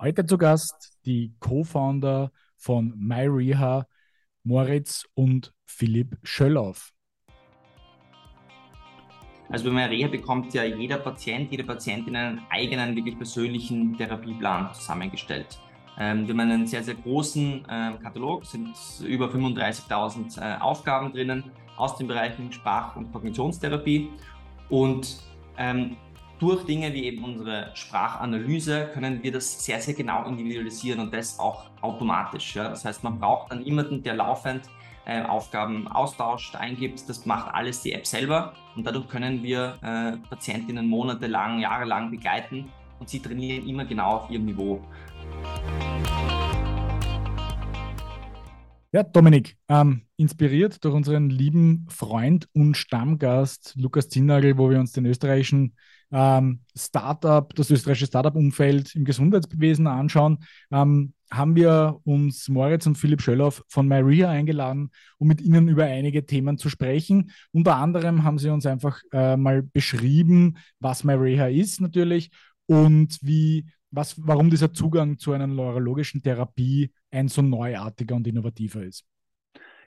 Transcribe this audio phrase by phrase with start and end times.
[0.00, 3.84] Heute zu Gast die Co-Founder von MyReha,
[4.44, 6.92] Moritz und Philipp Schöllauf.
[9.48, 15.58] Also bei MyReha bekommt ja jeder Patient, jede Patientin einen eigenen, wirklich persönlichen Therapieplan zusammengestellt.
[15.98, 21.50] Ähm, wir haben einen sehr, sehr großen äh, Katalog, sind über 35.000 äh, Aufgaben drinnen
[21.76, 24.10] aus den Bereichen Sprach- und Kognitionstherapie.
[24.68, 25.18] Und
[25.56, 25.96] ähm,
[26.38, 31.38] durch Dinge wie eben unsere Sprachanalyse können wir das sehr, sehr genau individualisieren und das
[31.38, 32.54] auch automatisch.
[32.54, 32.68] Ja?
[32.68, 34.62] Das heißt, man braucht dann niemanden, der laufend
[35.04, 37.08] äh, Aufgaben austauscht, eingibt.
[37.08, 42.70] Das macht alles die App selber und dadurch können wir äh, Patientinnen monatelang, jahrelang begleiten
[43.00, 44.80] und sie trainieren immer genau auf ihrem Niveau.
[48.90, 54.92] Ja, Dominik, ähm, inspiriert durch unseren lieben Freund und Stammgast Lukas Zinnagel, wo wir uns
[54.92, 55.74] den österreichischen
[56.10, 60.38] ähm, Startup, das österreichische Startup-Umfeld im Gesundheitswesen anschauen,
[60.70, 65.84] ähm, haben wir uns Moritz und Philipp Schöllauf von Maria eingeladen, um mit ihnen über
[65.84, 67.30] einige Themen zu sprechen.
[67.52, 72.30] Unter anderem haben sie uns einfach äh, mal beschrieben, was Maria ist natürlich
[72.66, 78.82] und wie, was, warum dieser Zugang zu einer neurologischen Therapie ein so neuartiger und innovativer
[78.82, 79.04] ist.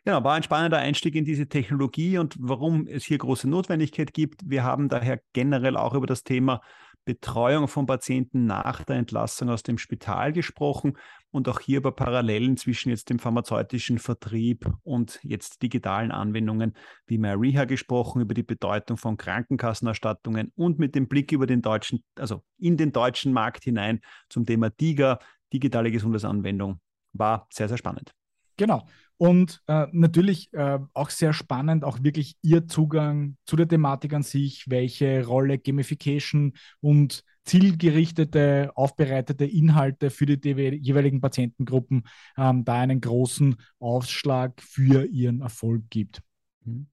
[0.04, 4.42] Genau, war ein spannender Einstieg in diese Technologie und warum es hier große Notwendigkeit gibt.
[4.50, 6.62] Wir haben daher generell auch über das Thema
[7.06, 10.98] Betreuung von Patienten nach der Entlassung aus dem Spital gesprochen
[11.30, 17.20] und auch hier über Parallelen zwischen jetzt dem pharmazeutischen Vertrieb und jetzt digitalen Anwendungen wie
[17.20, 22.44] MyReha gesprochen, über die Bedeutung von Krankenkassenerstattungen und mit dem Blick über den deutschen, also
[22.58, 25.20] in den deutschen Markt hinein zum Thema DIGA,
[25.54, 26.80] digitale Gesundheitsanwendung,
[27.14, 28.14] war sehr, sehr spannend.
[28.58, 28.88] Genau.
[29.18, 34.24] Und äh, natürlich äh, auch sehr spannend, auch wirklich Ihr Zugang zu der Thematik an
[34.24, 40.50] sich, welche Rolle Gamification und zielgerichtete, aufbereitete Inhalte für die
[40.82, 42.04] jeweiligen Patientengruppen
[42.38, 46.22] ähm, da einen großen Ausschlag für ihren Erfolg gibt.
[46.66, 46.88] Mhm.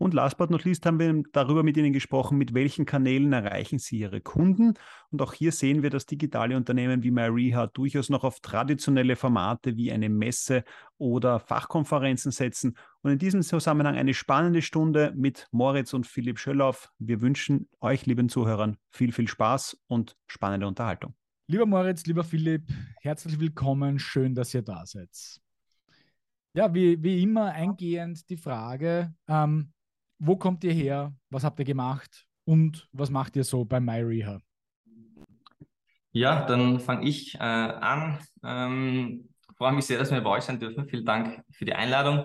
[0.00, 3.78] Und last but not least haben wir darüber mit Ihnen gesprochen, mit welchen Kanälen erreichen
[3.78, 4.72] Sie Ihre Kunden.
[5.10, 9.76] Und auch hier sehen wir, dass digitale Unternehmen wie MyReha durchaus noch auf traditionelle Formate
[9.76, 10.64] wie eine Messe
[10.96, 12.78] oder Fachkonferenzen setzen.
[13.02, 16.90] Und in diesem Zusammenhang eine spannende Stunde mit Moritz und Philipp Schöllauf.
[16.98, 21.14] Wir wünschen euch, lieben Zuhörern, viel, viel Spaß und spannende Unterhaltung.
[21.46, 22.62] Lieber Moritz, lieber Philipp,
[23.02, 23.98] herzlich willkommen.
[23.98, 25.10] Schön, dass ihr da seid.
[26.54, 29.74] Ja, wie, wie immer eingehend die Frage, ähm,
[30.20, 31.12] wo kommt ihr her?
[31.30, 32.26] Was habt ihr gemacht?
[32.44, 34.40] Und was macht ihr so bei MyReha?
[36.12, 38.18] Ja, dann fange ich äh, an.
[38.44, 40.86] Ähm, freue mich sehr, dass wir bei euch sein dürfen.
[40.88, 42.24] Vielen Dank für die Einladung.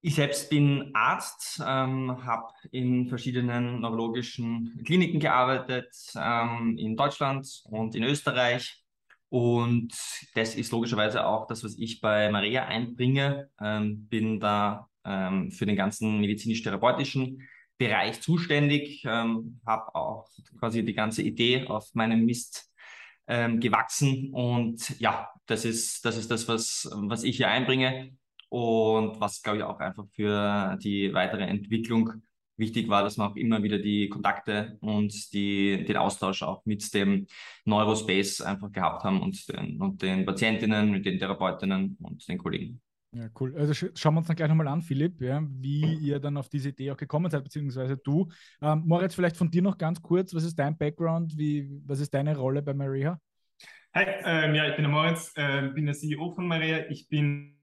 [0.00, 7.94] Ich selbst bin Arzt, ähm, habe in verschiedenen neurologischen Kliniken gearbeitet, ähm, in Deutschland und
[7.94, 8.82] in Österreich.
[9.28, 9.92] Und
[10.34, 13.50] das ist logischerweise auch das, was ich bei Maria einbringe.
[13.60, 17.42] Ähm, bin da ähm, für den ganzen medizinisch-therapeutischen
[17.78, 20.28] Bereich zuständig, ähm, habe auch
[20.58, 22.72] quasi die ganze Idee auf meinem Mist
[23.28, 28.16] ähm, gewachsen und ja, das ist das, ist das was, was ich hier einbringe
[28.48, 32.22] und was, glaube ich, auch einfach für die weitere Entwicklung
[32.56, 36.92] wichtig war, dass man auch immer wieder die Kontakte und die, den Austausch auch mit
[36.94, 37.26] dem
[37.64, 42.80] Neurospace einfach gehabt haben und den, und den Patientinnen, mit den Therapeutinnen und den Kollegen.
[43.16, 43.54] Ja, cool.
[43.56, 46.50] Also sch schauen wir uns dann gleich nochmal an, Philipp, ja, wie ihr dann auf
[46.50, 48.28] diese Idee auch gekommen seid, beziehungsweise du.
[48.60, 52.12] Ähm, Moritz, vielleicht von dir noch ganz kurz, was ist dein Background, wie, was ist
[52.12, 53.18] deine Rolle bei Maria?
[53.94, 56.90] Hi, ähm, ja, ich bin der Moritz, äh, bin der CEO von Maria.
[56.90, 57.54] Ich bin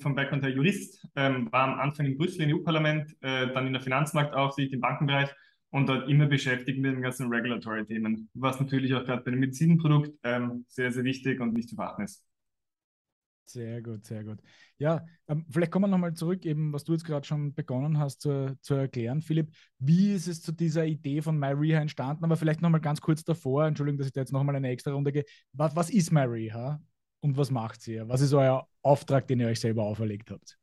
[0.00, 3.74] vom Background her Jurist, ähm, war am Anfang in Brüssel im EU-Parlament, äh, dann in
[3.74, 5.28] der Finanzmarktaufsicht im Bankenbereich
[5.70, 10.12] und dort immer beschäftigt mit den ganzen Regulatory-Themen, was natürlich auch gerade bei einem Medizinprodukt
[10.22, 12.24] ähm, sehr, sehr wichtig und nicht zu verachten ist.
[13.52, 14.38] Sehr gut, sehr gut.
[14.78, 18.22] Ja, ähm, vielleicht kommen wir nochmal zurück, eben was du jetzt gerade schon begonnen hast
[18.22, 19.52] zu, zu erklären, Philipp.
[19.78, 22.24] Wie ist es zu dieser Idee von MyReha entstanden?
[22.24, 25.12] Aber vielleicht nochmal ganz kurz davor, Entschuldigung, dass ich da jetzt nochmal eine extra Runde
[25.12, 25.24] gehe.
[25.52, 26.80] Was, was ist MyReha
[27.20, 28.00] und was macht sie?
[28.08, 30.58] Was ist euer Auftrag, den ihr euch selber auferlegt habt?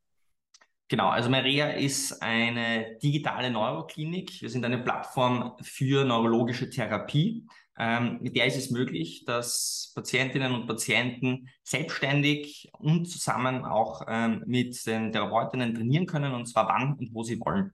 [0.88, 4.42] Genau, also Maria ist eine digitale Neuroklinik.
[4.42, 7.46] Wir sind eine Plattform für neurologische Therapie.
[7.78, 14.42] Ähm, mit der ist es möglich, dass Patientinnen und Patienten selbstständig und zusammen auch ähm,
[14.46, 17.72] mit den Therapeutinnen trainieren können, und zwar wann und wo sie wollen.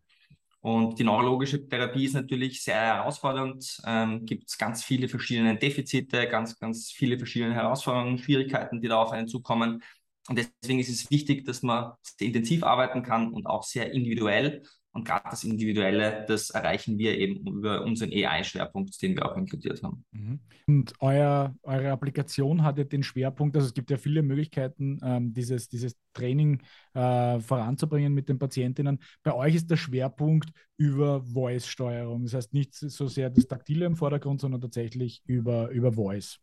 [0.61, 3.81] Und die neurologische Therapie ist natürlich sehr herausfordernd.
[3.87, 8.97] Ähm, gibt es ganz viele verschiedene Defizite, ganz, ganz viele verschiedene Herausforderungen, Schwierigkeiten, die da
[9.01, 9.83] auf einen zukommen.
[10.29, 14.65] Und deswegen ist es wichtig, dass man sehr intensiv arbeiten kann und auch sehr individuell
[14.97, 19.83] Und gerade das Individuelle, das erreichen wir eben über unseren AI-Schwerpunkt, den wir auch inkludiert
[19.83, 20.07] haben.
[20.13, 20.41] Mhm.
[20.67, 25.35] Und euer, eure Applikation hat ja den Schwerpunkt, also es gibt ja viele Möglichkeiten, ähm,
[25.35, 26.63] dieses, dieses Training
[26.95, 28.99] äh, voranzubringen mit den Patientinnen.
[29.23, 30.49] Bei euch ist der Schwerpunkt
[30.79, 32.23] über Voice-Steuerung.
[32.23, 36.41] Das heißt nicht so sehr das Taktile im Vordergrund, sondern tatsächlich über, über Voice.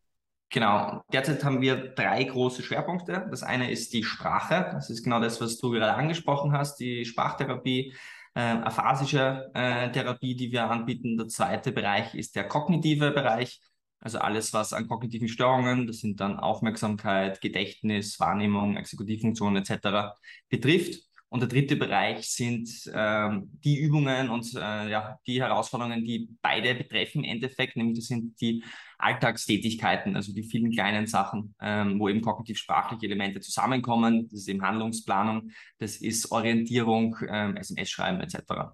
[0.52, 3.26] Genau, derzeit haben wir drei große Schwerpunkte.
[3.32, 4.70] Das eine ist die Sprache.
[4.72, 7.96] Das ist genau das, was du gerade angesprochen hast, die Sprachtherapie
[8.36, 11.18] äh, aphasische äh, Therapie, die wir anbieten.
[11.18, 13.62] Der zweite Bereich ist der kognitive Bereich,
[14.00, 20.16] also alles, was an kognitiven Störungen, das sind dann Aufmerksamkeit, Gedächtnis, Wahrnehmung, Exekutivfunktion etc.
[20.50, 21.04] betrifft.
[21.30, 26.76] Und der dritte Bereich sind ähm, die Übungen und äh, ja, die Herausforderungen, die beide
[26.76, 28.64] betreffen im Endeffekt, nämlich das sind die
[29.04, 34.28] Alltagstätigkeiten, also die vielen kleinen Sachen, ähm, wo eben kognitiv-sprachliche Elemente zusammenkommen.
[34.30, 38.74] Das ist eben Handlungsplanung, das ist Orientierung, ähm, SMS-Schreiben etc.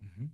[0.00, 0.32] Mhm.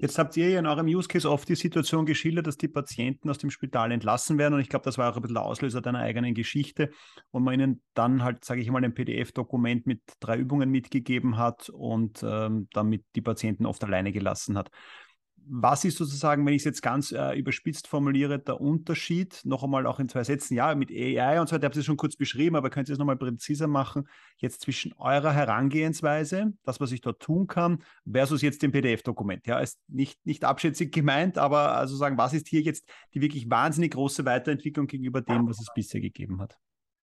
[0.00, 3.28] Jetzt habt ihr ja in eurem Use Case oft die Situation geschildert, dass die Patienten
[3.30, 4.54] aus dem Spital entlassen werden.
[4.54, 6.90] Und ich glaube, das war auch ein bisschen der Auslöser deiner eigenen Geschichte.
[7.32, 11.68] Und man ihnen dann halt, sage ich mal, ein PDF-Dokument mit drei Übungen mitgegeben hat
[11.68, 14.70] und ähm, damit die Patienten oft alleine gelassen hat
[15.50, 19.86] was ist sozusagen, wenn ich es jetzt ganz äh, überspitzt formuliere, der Unterschied, noch einmal
[19.86, 22.16] auch in zwei Sätzen, ja, mit AI und so weiter, ich habe es schon kurz
[22.16, 27.00] beschrieben, aber könnt ihr es nochmal präziser machen, jetzt zwischen eurer Herangehensweise, das, was ich
[27.00, 29.46] dort tun kann, versus jetzt dem PDF-Dokument.
[29.46, 33.50] Ja, ist nicht, nicht abschätzig gemeint, aber also sagen, was ist hier jetzt die wirklich
[33.50, 36.58] wahnsinnig große Weiterentwicklung gegenüber dem, was es bisher gegeben hat?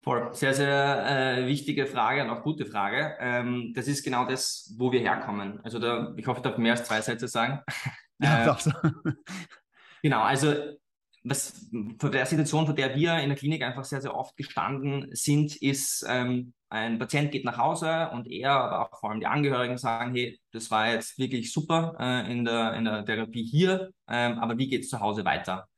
[0.03, 0.33] Voll.
[0.33, 3.17] Sehr, sehr äh, wichtige Frage und auch gute Frage.
[3.21, 5.61] Ähm, das ist genau das, wo wir herkommen.
[5.65, 7.61] Also da, ich hoffe, ich darf mehr als zwei Sätze sagen.
[8.21, 8.71] Ja, äh, so.
[10.03, 10.55] genau, also
[11.25, 11.69] was
[11.99, 15.57] vor der Situation, vor der wir in der Klinik einfach sehr, sehr oft gestanden sind,
[15.57, 19.79] ist, ähm, ein Patient geht nach Hause und er, aber auch vor allem die Angehörigen
[19.79, 24.39] sagen, hey, das war jetzt wirklich super äh, in, der, in der Therapie hier, ähm,
[24.39, 25.69] aber wie geht es zu Hause weiter?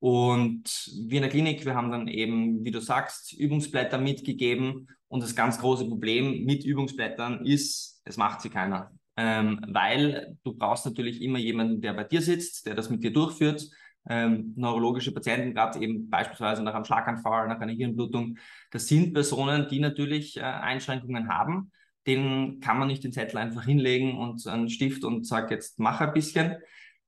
[0.00, 4.86] Und wir in der Klinik, wir haben dann eben, wie du sagst, Übungsblätter mitgegeben.
[5.08, 10.54] Und das ganz große Problem mit Übungsblättern ist, es macht sie keiner ähm, weil du
[10.54, 13.68] brauchst natürlich immer jemanden, der bei dir sitzt, der das mit dir durchführt.
[14.06, 18.36] Ähm, neurologische Patienten, gerade eben beispielsweise nach einem Schlaganfall, nach einer Hirnblutung,
[18.70, 21.70] das sind Personen, die natürlich äh, Einschränkungen haben.
[22.06, 26.00] Denen kann man nicht den Zettel einfach hinlegen und einen Stift und sagt, jetzt mach
[26.00, 26.56] ein bisschen.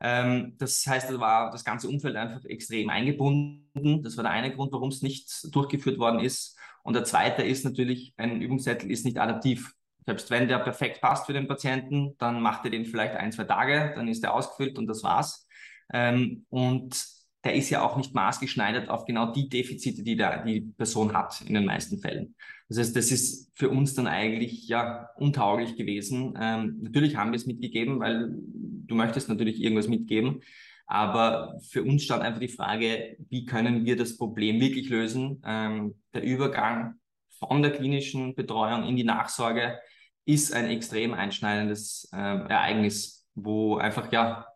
[0.01, 4.03] Ähm, das heißt, da war das ganze Umfeld einfach extrem eingebunden.
[4.03, 6.59] Das war der eine Grund, warum es nicht durchgeführt worden ist.
[6.83, 9.75] Und der zweite ist natürlich, ein Übungszettel ist nicht adaptiv.
[10.07, 13.45] Selbst wenn der perfekt passt für den Patienten, dann macht er den vielleicht ein, zwei
[13.45, 15.47] Tage, dann ist er ausgefüllt und das war's.
[15.93, 16.97] Ähm, und
[17.45, 21.43] der ist ja auch nicht maßgeschneidert auf genau die Defizite, die der, die Person hat
[21.43, 22.35] in den meisten Fällen.
[22.69, 26.35] Das heißt, das ist für uns dann eigentlich ja untauglich gewesen.
[26.41, 30.41] Ähm, natürlich haben wir es mitgegeben, weil du möchtest natürlich irgendwas mitgeben.
[30.87, 35.43] Aber für uns stand einfach die Frage, wie können wir das Problem wirklich lösen?
[35.45, 36.95] Ähm, der Übergang
[37.39, 39.79] von der klinischen Betreuung in die Nachsorge
[40.27, 44.47] ist ein extrem einschneidendes äh, Ereignis, wo einfach ja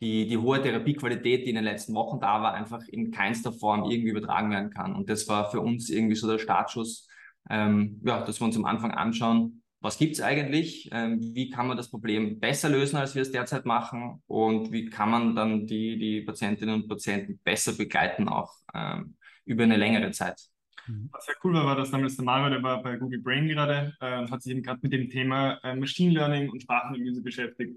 [0.00, 3.90] die, die hohe Therapiequalität, die in den letzten Wochen da war, einfach in keinster Form
[3.90, 4.94] irgendwie übertragen werden kann.
[4.94, 7.08] Und das war für uns irgendwie so der Startschuss,
[7.50, 11.66] ähm, ja, dass wir uns am Anfang anschauen, was gibt es eigentlich, ähm, wie kann
[11.66, 15.66] man das Problem besser lösen, als wir es derzeit machen und wie kann man dann
[15.66, 20.40] die, die Patientinnen und Patienten besser begleiten, auch ähm, über eine längere Zeit.
[20.86, 21.08] Mhm.
[21.12, 23.94] Was sehr cool war, war, dass damals der Mario, der war bei Google Brain gerade
[24.00, 27.76] äh, und hat sich eben gerade mit dem Thema äh, Machine Learning und Sprachanalyse beschäftigt.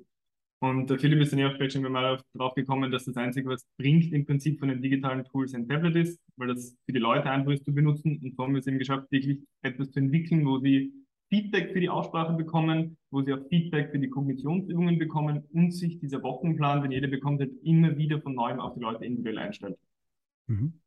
[0.60, 3.68] Und der Philipp ist dann ja auch schon mal drauf gekommen, dass das Einzige, was
[3.78, 7.30] bringt, im Prinzip von den digitalen Tools ein Tablet ist, weil das für die Leute
[7.30, 8.20] einfach ist zu benutzen.
[8.24, 10.92] Und so haben wir es eben geschafft, wirklich etwas zu entwickeln, wo sie
[11.30, 16.00] Feedback für die Aussprache bekommen, wo sie auch Feedback für die Kognitionsübungen bekommen und sich
[16.00, 19.78] dieser Wochenplan, den jeder bekommt, halt immer wieder von neuem auf die Leute individuell einstellt.
[20.48, 20.80] Mhm.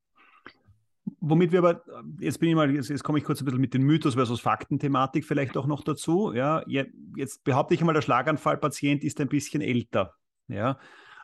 [1.21, 1.83] Womit wir aber,
[2.19, 4.41] jetzt bin ich mal, jetzt, jetzt, komme ich kurz ein bisschen mit den Mythos versus
[4.41, 6.33] Fakten-Thematik vielleicht auch noch dazu.
[6.33, 10.15] Ja, jetzt behaupte ich einmal, der Schlaganfallpatient ist ein bisschen älter.
[10.49, 10.79] Ja,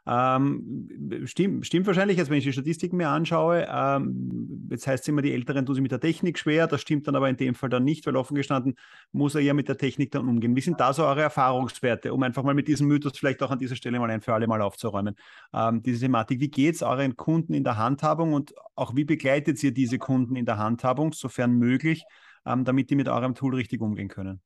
[0.08, 0.88] ähm,
[1.24, 5.20] stimmt, stimmt wahrscheinlich, jetzt wenn ich die Statistiken mir anschaue, ähm, jetzt heißt es immer,
[5.20, 7.70] die Älteren tun sich mit der Technik schwer, das stimmt dann aber in dem Fall
[7.70, 8.76] dann nicht, weil offen gestanden
[9.10, 10.54] muss er ja mit der Technik dann umgehen.
[10.54, 13.58] Wie sind da so eure Erfahrungswerte, um einfach mal mit diesem Mythos vielleicht auch an
[13.58, 15.16] dieser Stelle mal ein für alle Mal aufzuräumen?
[15.52, 19.62] Ähm, diese Thematik, wie geht es euren Kunden in der Handhabung und auch wie begleitet
[19.64, 22.04] ihr diese Kunden in der Handhabung, sofern möglich,
[22.46, 24.40] ähm, damit die mit eurem Tool richtig umgehen können?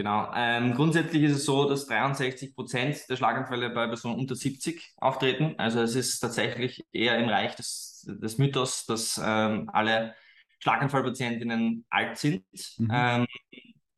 [0.00, 0.32] Genau.
[0.34, 5.56] Ähm, grundsätzlich ist es so, dass 63 Prozent der Schlaganfälle bei Personen unter 70 auftreten.
[5.58, 10.14] Also es ist tatsächlich eher im Reich des, des Mythos, dass ähm, alle
[10.60, 12.44] Schlaganfallpatientinnen alt sind.
[12.78, 12.90] Mhm.
[12.90, 13.26] Ähm,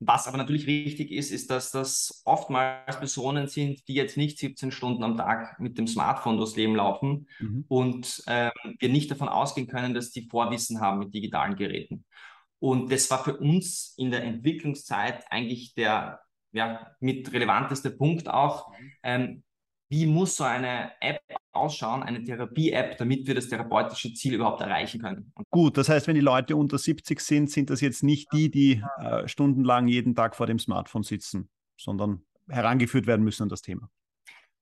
[0.01, 4.73] Was aber natürlich wichtig ist, ist, dass das oftmals Personen sind, die jetzt nicht 17
[4.73, 7.65] Stunden am Tag mit dem Smartphone durchs Leben laufen mhm.
[7.69, 12.05] und ähm, wir nicht davon ausgehen können, dass die Vorwissen haben mit digitalen Geräten.
[12.63, 16.21] Und das war für uns in der Entwicklungszeit eigentlich der
[16.53, 18.73] ja, mit relevanteste Punkt auch.
[19.03, 19.43] Ähm,
[19.89, 25.03] wie muss so eine App ausschauen, eine Therapie-App, damit wir das therapeutische Ziel überhaupt erreichen
[25.03, 25.33] können.
[25.51, 28.81] Gut, das heißt, wenn die Leute unter 70 sind, sind das jetzt nicht die, die
[29.01, 33.91] äh, stundenlang jeden Tag vor dem Smartphone sitzen, sondern herangeführt werden müssen an das Thema.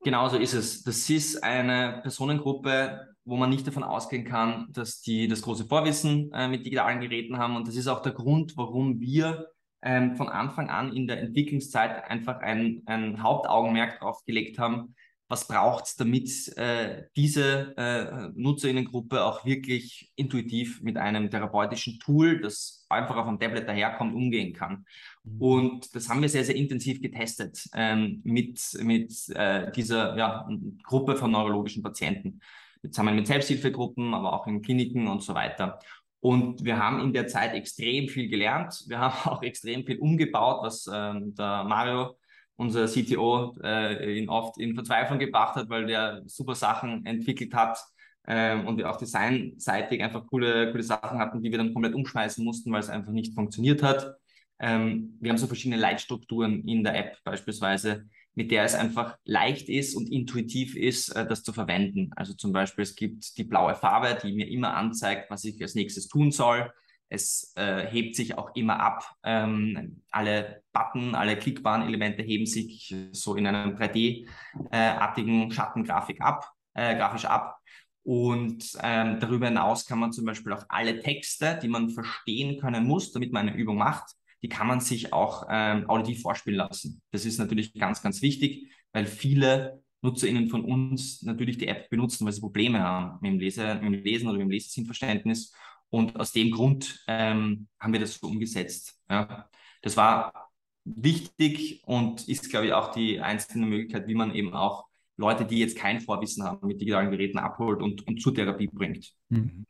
[0.03, 0.83] Genau so ist es.
[0.83, 6.33] Das ist eine Personengruppe, wo man nicht davon ausgehen kann, dass die das große Vorwissen
[6.33, 7.57] äh, mit digitalen Geräten haben.
[7.57, 9.49] Und das ist auch der Grund, warum wir
[9.83, 14.95] ähm, von Anfang an in der Entwicklungszeit einfach ein, ein Hauptaugenmerk darauf gelegt haben,
[15.29, 22.41] was braucht es, damit äh, diese äh, Nutzerinnengruppe auch wirklich intuitiv mit einem therapeutischen Tool,
[22.41, 24.85] das einfach auf einem Tablet daherkommt, umgehen kann.
[25.25, 25.43] Mhm.
[25.43, 30.49] Und das haben wir sehr, sehr intensiv getestet ähm, mit, mit äh, dieser ja,
[30.85, 32.41] Gruppe von neurologischen Patienten.
[32.83, 35.79] Zusammen mit Selbsthilfegruppen, aber auch in Kliniken und so weiter.
[36.21, 38.85] Und wir haben in der Zeit extrem viel gelernt.
[38.89, 42.17] Wir haben auch extrem viel umgebaut, was ähm, der Mario
[42.57, 47.83] unser CTO äh, ihn oft in Verzweiflung gebracht hat, weil der super Sachen entwickelt hat
[48.27, 52.45] ähm, und wir auch designseitig einfach coole, coole Sachen hatten, die wir dann komplett umschmeißen
[52.45, 54.15] mussten, weil es einfach nicht funktioniert hat.
[54.61, 59.69] Ähm, wir haben so verschiedene Leitstrukturen in der App beispielsweise, mit der es einfach leicht
[59.69, 62.11] ist und intuitiv ist, äh, das zu verwenden.
[62.17, 65.75] Also zum Beispiel, es gibt die blaue Farbe, die mir immer anzeigt, was ich als
[65.75, 66.71] nächstes tun soll.
[67.09, 69.05] Es äh, hebt sich auch immer ab.
[69.25, 76.53] Ähm, alle Button, alle klickbaren Elemente heben sich so in einem 3D-artigen äh, Schattengrafik ab,
[76.75, 77.59] äh, grafisch ab.
[78.03, 82.87] Und ähm, darüber hinaus kann man zum Beispiel auch alle Texte, die man verstehen können
[82.87, 87.03] muss, damit man eine Übung macht, die kann man sich auch ähm, auditiv vorspielen lassen.
[87.11, 92.25] Das ist natürlich ganz, ganz wichtig, weil viele NutzerInnen von uns natürlich die App benutzen,
[92.25, 95.53] weil sie Probleme haben mit dem, Leser, mit dem Lesen oder mit dem Lesesinnverständnis
[95.91, 98.99] und aus dem Grund ähm, haben wir das so umgesetzt.
[99.11, 99.49] Ja.
[99.83, 100.51] Das war
[100.85, 105.59] wichtig und ist, glaube ich, auch die einzelne Möglichkeit, wie man eben auch Leute, die
[105.59, 109.13] jetzt kein Vorwissen haben, mit digitalen Geräten abholt und, und zur Therapie bringt.
[109.29, 109.67] Mhm.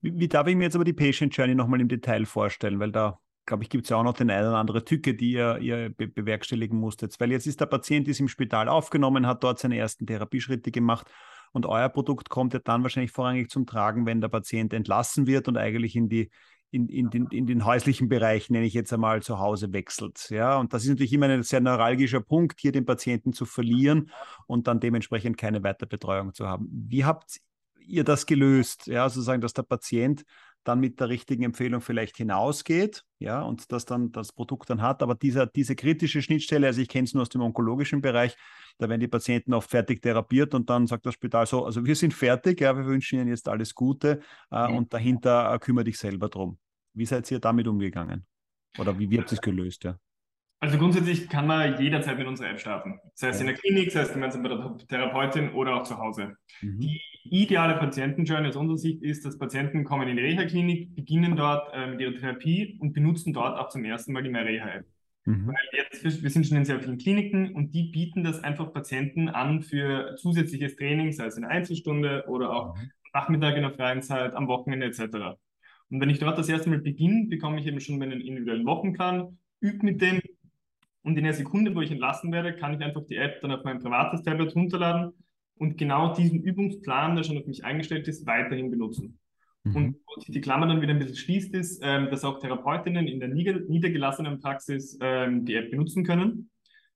[0.00, 2.78] Wie, wie, darf ich mir jetzt aber die Patient Journey nochmal im Detail vorstellen?
[2.78, 5.32] Weil da, glaube ich, gibt es ja auch noch den einen oder andere Tücke, die
[5.32, 7.18] ihr, ihr be bewerkstelligen musstet.
[7.18, 11.06] Weil jetzt ist der Patient ist im Spital aufgenommen, hat dort seine ersten Therapieschritte gemacht
[11.52, 15.48] und euer Produkt kommt ja dann wahrscheinlich vorrangig zum Tragen, wenn der Patient entlassen wird
[15.48, 16.30] und eigentlich in die
[16.70, 20.28] in, in, den, in den häuslichen Bereich, nenne ich jetzt einmal, zu Hause wechselt.
[20.30, 24.10] Ja, und das ist natürlich immer ein sehr neuralgischer Punkt, hier den Patienten zu verlieren
[24.46, 26.68] und dann dementsprechend keine Weiterbetreuung zu haben.
[26.70, 27.40] Wie habt
[27.86, 28.88] ihr das gelöst?
[28.88, 30.24] Ja, sozusagen, dass der Patient
[30.66, 35.02] dann mit der richtigen Empfehlung vielleicht hinausgeht, ja, und das dann das Produkt dann hat.
[35.02, 38.36] Aber dieser, diese kritische Schnittstelle, also ich kenne es nur aus dem onkologischen Bereich,
[38.78, 41.94] da werden die Patienten oft fertig therapiert und dann sagt das Spital so, also wir
[41.94, 44.20] sind fertig, ja, wir wünschen Ihnen jetzt alles Gute
[44.50, 44.76] äh, mhm.
[44.76, 46.58] und dahinter äh, kümmere dich selber drum.
[46.94, 48.26] Wie seid ihr damit umgegangen?
[48.78, 49.98] Oder wie, wie habt ihr es gelöst, ja?
[50.58, 52.98] Also grundsätzlich kann man jederzeit mit unserer App starten.
[53.14, 56.34] Sei es in der Klinik, sei es gemeinsam bei der Therapeutin oder auch zu Hause.
[56.62, 56.80] Mhm.
[56.80, 61.72] Die ideale Patientenjourney aus unserer Sicht ist, dass Patienten kommen in die Reha-Klinik, beginnen dort
[61.74, 64.86] äh, mit ihrer Therapie und benutzen dort auch zum ersten Mal die MyReha-App.
[65.24, 65.48] Mhm.
[65.48, 69.28] Weil jetzt, wir sind schon in sehr vielen Kliniken und die bieten das einfach Patienten
[69.28, 72.90] an für zusätzliches Training, sei es in der Einzelstunde oder auch mhm.
[73.12, 75.36] Nachmittag in der freien Zeit, am Wochenende etc.
[75.90, 79.38] Und wenn ich dort das erste Mal beginne, bekomme ich eben schon meinen individuellen Wochenplan,
[79.60, 80.20] übe mit dem
[81.02, 83.62] und in der Sekunde, wo ich entlassen werde, kann ich einfach die App dann auf
[83.62, 85.12] mein privates Tablet runterladen
[85.58, 89.18] und genau diesen Übungsplan, der schon auf mich eingestellt ist, weiterhin benutzen.
[89.64, 89.76] Mhm.
[89.76, 93.06] Und wo sich die Klammer dann wieder ein bisschen schließt, ist, ähm, dass auch Therapeutinnen
[93.08, 96.50] in der niedergelassenen Praxis ähm, die App benutzen können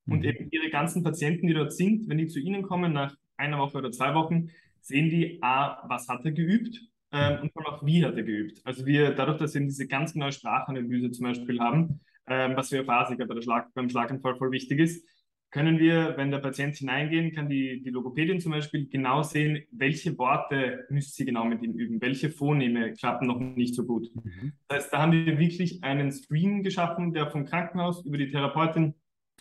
[0.04, 0.12] mhm.
[0.12, 3.58] und eben ihre ganzen Patienten, die dort sind, wenn die zu ihnen kommen nach einer
[3.58, 4.50] Woche oder zwei Wochen,
[4.80, 6.80] sehen die, a, was hat er geübt
[7.12, 8.60] ähm, und auch, wie hat er geübt.
[8.64, 12.68] Also wir, dadurch, dass wir eben diese ganz genaue Sprachanalyse zum Beispiel haben, ähm, was
[12.68, 15.04] für Phasiker bei der Schlag, beim Schlaganfall voll wichtig ist,
[15.50, 20.16] können wir, wenn der Patient hineingehen, kann die, die Logopädin zum Beispiel genau sehen, welche
[20.16, 24.08] Worte müsste sie genau mit ihm üben, welche Phoneme klappen noch nicht so gut.
[24.14, 24.52] Mhm.
[24.68, 28.94] Das heißt, da haben wir wirklich einen Stream geschaffen, der vom Krankenhaus über die Therapeutin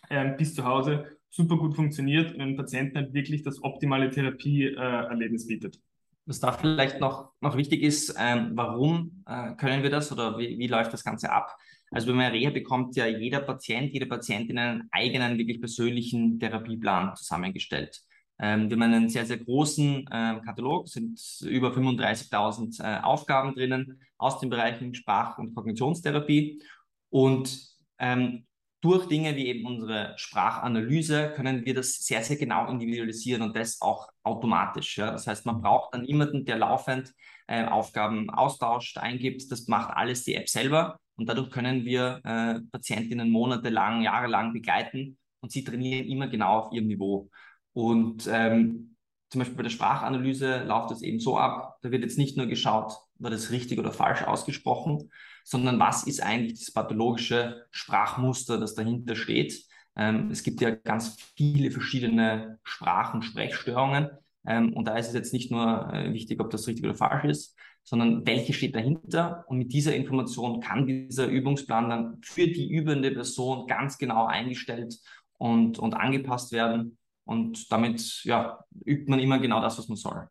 [0.10, 5.46] äh, bis zu Hause super gut funktioniert und den Patienten halt wirklich das optimale Therapieerlebnis
[5.46, 5.80] äh, bietet.
[6.26, 10.58] Was da vielleicht noch, noch wichtig ist, ähm, warum äh, können wir das oder wie,
[10.58, 11.56] wie läuft das Ganze ab?
[11.92, 17.16] Also bei meiner Reha bekommt ja jeder Patient, jede Patientin einen eigenen, wirklich persönlichen Therapieplan
[17.16, 18.02] zusammengestellt.
[18.40, 24.02] Ähm, wir haben einen sehr, sehr großen äh, Katalog, sind über 35.000 äh, Aufgaben drinnen
[24.18, 26.62] aus den Bereichen Sprach- und Kognitionstherapie.
[27.10, 27.60] Und
[27.98, 28.46] ähm,
[28.82, 33.82] durch Dinge wie eben unsere Sprachanalyse können wir das sehr, sehr genau individualisieren und das
[33.82, 34.98] auch automatisch.
[34.98, 35.12] Ja?
[35.12, 37.14] Das heißt, man braucht dann niemanden, der laufend
[37.48, 39.52] äh, Aufgaben austauscht, eingibt.
[39.52, 45.18] Das macht alles die App selber und dadurch können wir äh, Patientinnen monatelang, jahrelang begleiten
[45.42, 47.30] und sie trainieren immer genau auf ihrem Niveau.
[47.74, 48.96] Und ähm,
[49.30, 52.48] zum Beispiel bei der Sprachanalyse läuft das eben so ab, da wird jetzt nicht nur
[52.48, 55.12] geschaut, war das richtig oder falsch ausgesprochen,
[55.44, 59.66] sondern was ist eigentlich das pathologische Sprachmuster, das dahinter steht.
[59.98, 64.10] Ähm, es gibt ja ganz viele verschiedene Sprach- und Sprechstörungen.
[64.48, 67.26] Ähm, und da ist es jetzt nicht nur äh, wichtig, ob das richtig oder falsch
[67.26, 67.58] ist,
[67.90, 69.44] sondern welche steht dahinter.
[69.48, 74.96] Und mit dieser Information kann dieser Übungsplan dann für die übende Person ganz genau eingestellt
[75.40, 77.00] und, und angepasst werden.
[77.26, 80.28] Und damit ja, übt man immer genau das, was man soll.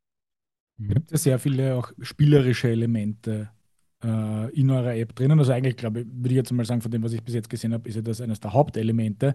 [0.80, 3.50] Es gibt ja sehr viele auch spielerische Elemente
[4.04, 5.40] äh, in eurer App drinnen.
[5.40, 7.50] Also eigentlich, glaube ich, würde ich jetzt mal sagen, von dem, was ich bis jetzt
[7.50, 9.34] gesehen habe, ist ja das eines der Hauptelemente,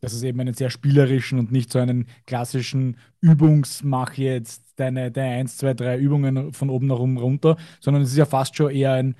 [0.00, 5.36] dass es eben einen sehr spielerischen und nicht so einen klassischen Übungsmach jetzt deine, deine
[5.36, 8.70] 1, 2, 3 Übungen von oben nach unten runter, sondern es ist ja fast schon
[8.70, 9.16] eher ein,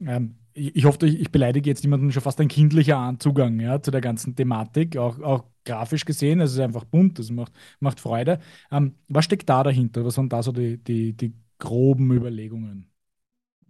[0.00, 3.80] ähm, ich, ich, hoffe, ich, ich, beleidige jetzt niemanden, schon fast ein kindlicher Zugang ja,
[3.80, 6.40] zu der ganzen Thematik, auch, auch grafisch gesehen.
[6.40, 8.38] Es ist einfach bunt, es macht, macht Freude.
[8.70, 10.04] Ähm, was steckt da dahinter?
[10.04, 12.91] Was sind da so die, die, die groben Überlegungen?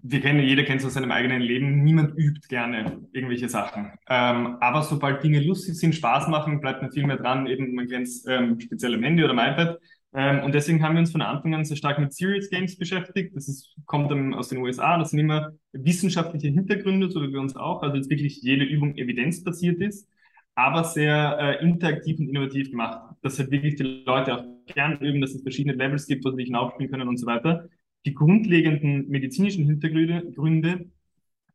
[0.03, 3.93] Wir kennen, jeder kennt es aus seinem eigenen Leben, niemand übt gerne irgendwelche Sachen.
[4.09, 7.87] Ähm, aber sobald Dinge lustig sind, Spaß machen, bleibt man viel mehr dran, eben man
[7.87, 9.79] kennt es ähm, speziell am Handy oder am iPad.
[10.15, 13.35] Ähm, und deswegen haben wir uns von Anfang an sehr stark mit Serious Games beschäftigt.
[13.37, 17.55] Das ist, kommt aus den USA, das sind immer wissenschaftliche Hintergründe, so wie wir uns
[17.55, 20.09] auch, also jetzt wirklich jede Übung evidenzbasiert ist,
[20.57, 23.15] aber sehr äh, interaktiv und innovativ gemacht.
[23.23, 26.37] Dass halt wirklich die Leute auch gern üben, dass es verschiedene Levels gibt, wo sie
[26.37, 27.69] sich hinaufspielen können und so weiter
[28.05, 30.91] die grundlegenden medizinischen Hintergründe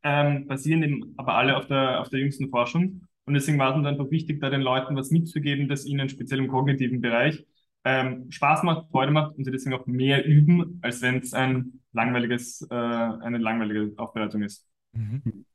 [0.04, 3.02] ähm, basieren eben aber alle auf der, auf der jüngsten Forschung.
[3.26, 6.40] Und deswegen war es uns einfach wichtig, da den Leuten was mitzugeben, das ihnen speziell
[6.40, 7.46] im kognitiven Bereich
[7.84, 11.80] ähm, Spaß macht, Freude macht und sie deswegen auch mehr üben, als wenn es ein
[11.94, 14.66] langweiliges, äh, eine langweilige Aufbereitung ist.
[14.94, 15.46] Mhm.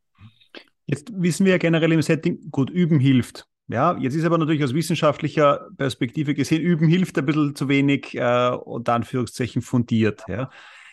[0.86, 3.46] Jetzt wissen wir ja generell im Setting, gut, üben hilft.
[3.68, 8.14] Ja, jetzt ist aber natürlich aus wissenschaftlicher Perspektive gesehen, üben hilft ein bisschen zu wenig
[8.14, 10.24] äh, und Anführungszeichen fundiert.
[10.28, 10.50] Ja.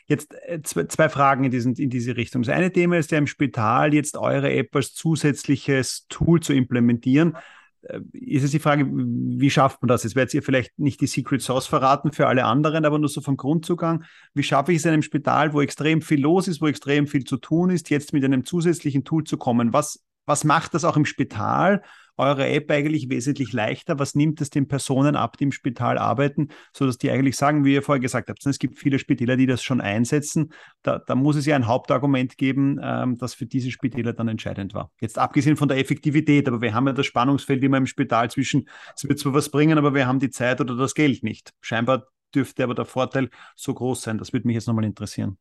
[0.09, 2.41] Jetzt äh, zwei Fragen in, diesen, in diese Richtung.
[2.41, 7.37] Das eine Thema ist ja im Spital jetzt eure App als zusätzliches Tool zu implementieren.
[7.83, 10.03] Äh, ist es die Frage, wie schafft man das?
[10.03, 13.21] Jetzt werdet ihr vielleicht nicht die Secret Sauce verraten für alle anderen, aber nur so
[13.21, 14.03] vom Grundzugang.
[14.33, 17.23] Wie schaffe ich es in einem Spital, wo extrem viel los ist, wo extrem viel
[17.23, 19.73] zu tun ist, jetzt mit einem zusätzlichen Tool zu kommen?
[19.73, 21.83] Was, was macht das auch im Spital
[22.19, 23.97] eure App eigentlich wesentlich leichter?
[23.97, 27.73] Was nimmt es den Personen ab, die im Spital arbeiten, sodass die eigentlich sagen, wie
[27.73, 30.51] ihr vorher gesagt habt, es gibt viele Spitäler, die das schon einsetzen.
[30.83, 34.73] Da, da muss es ja ein Hauptargument geben, ähm, das für diese Spitäler dann entscheidend
[34.73, 34.91] war.
[35.01, 38.67] Jetzt abgesehen von der Effektivität, aber wir haben ja das Spannungsfeld immer im Spital zwischen,
[38.95, 41.53] es wird zwar was bringen, aber wir haben die Zeit oder das Geld nicht.
[41.61, 44.17] Scheinbar dürfte aber der Vorteil so groß sein.
[44.17, 45.37] Das würde mich jetzt nochmal interessieren.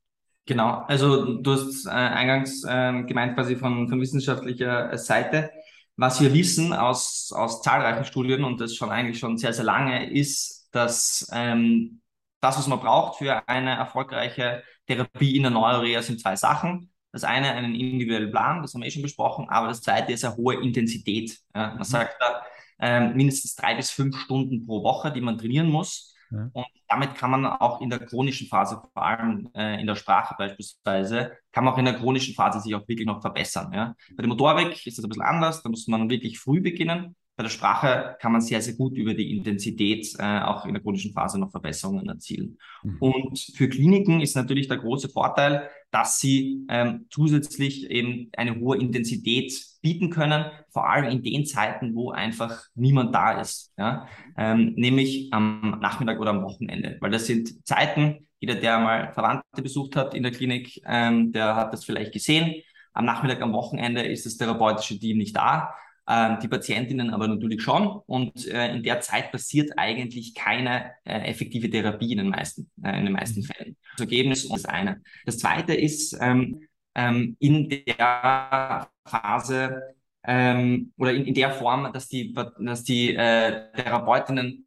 [0.46, 5.50] Genau, also du hast äh, eingangs äh, gemeint quasi von, von wissenschaftlicher Seite.
[5.98, 10.08] Was wir wissen aus, aus zahlreichen Studien und das schon eigentlich schon sehr, sehr lange,
[10.12, 12.02] ist, dass ähm,
[12.40, 16.92] das, was man braucht für eine erfolgreiche Therapie in der Neurorea, sind zwei Sachen.
[17.10, 20.24] Das eine einen individuellen Plan, das haben wir eh schon besprochen, aber das zweite ist
[20.24, 21.36] eine hohe Intensität.
[21.52, 21.82] Ja, man mhm.
[21.82, 22.42] sagt da
[22.78, 26.14] ähm, mindestens drei bis fünf Stunden pro Woche, die man trainieren muss.
[26.30, 26.50] Ja.
[26.52, 30.34] Und damit kann man auch in der chronischen Phase, vor allem äh, in der Sprache
[30.38, 33.72] beispielsweise, kann man auch in der chronischen Phase sich auch wirklich noch verbessern.
[33.72, 33.94] Ja?
[34.16, 37.16] Bei der Motorik ist das ein bisschen anders, da muss man wirklich früh beginnen.
[37.36, 40.82] Bei der Sprache kann man sehr, sehr gut über die Intensität äh, auch in der
[40.82, 42.58] chronischen Phase noch Verbesserungen erzielen.
[42.82, 42.96] Mhm.
[42.98, 48.78] Und für Kliniken ist natürlich der große Vorteil, dass sie ähm, zusätzlich eben eine hohe
[48.78, 54.06] Intensität bieten können, vor allem in den Zeiten, wo einfach niemand da ist, ja?
[54.36, 59.62] ähm, nämlich am Nachmittag oder am Wochenende, weil das sind Zeiten, jeder, der mal Verwandte
[59.62, 62.62] besucht hat in der Klinik, ähm, der hat das vielleicht gesehen.
[62.92, 65.74] Am Nachmittag, am Wochenende ist das therapeutische Team nicht da
[66.08, 67.86] ähm, die Patientinnen aber natürlich schon.
[68.06, 72.98] Und äh, in der Zeit passiert eigentlich keine äh, effektive Therapie in den meisten, äh,
[72.98, 73.44] in den meisten mhm.
[73.44, 73.76] Fällen.
[73.96, 75.02] Das Ergebnis ist das eine.
[75.26, 76.67] Das zweite ist, ähm,
[76.98, 83.72] ähm, in der Phase ähm, oder in, in der Form, dass die, dass die äh,
[83.72, 84.66] Therapeutinnen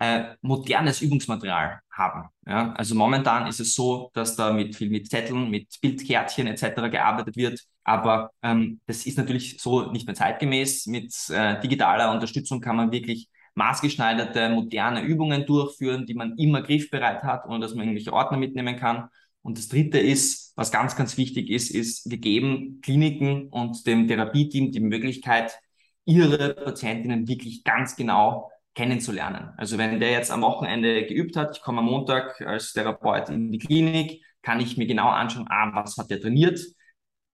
[0.00, 2.28] äh, modernes Übungsmaterial haben.
[2.46, 2.72] Ja?
[2.72, 6.90] Also momentan ist es so, dass da mit viel mit Zetteln, mit Bildkärtchen etc.
[6.90, 10.86] gearbeitet wird, aber ähm, das ist natürlich so nicht mehr zeitgemäß.
[10.86, 17.22] Mit äh, digitaler Unterstützung kann man wirklich maßgeschneiderte, moderne Übungen durchführen, die man immer griffbereit
[17.22, 19.08] hat, ohne dass man irgendwelche Ordner mitnehmen kann.
[19.42, 24.06] Und das Dritte ist, was ganz, ganz wichtig ist, ist, wir geben Kliniken und dem
[24.08, 25.58] Therapieteam die Möglichkeit,
[26.04, 29.50] ihre Patientinnen wirklich ganz genau kennenzulernen.
[29.56, 33.52] Also wenn der jetzt am Wochenende geübt hat, ich komme am Montag als Therapeut in
[33.52, 36.60] die Klinik, kann ich mir genau anschauen, A, was hat der trainiert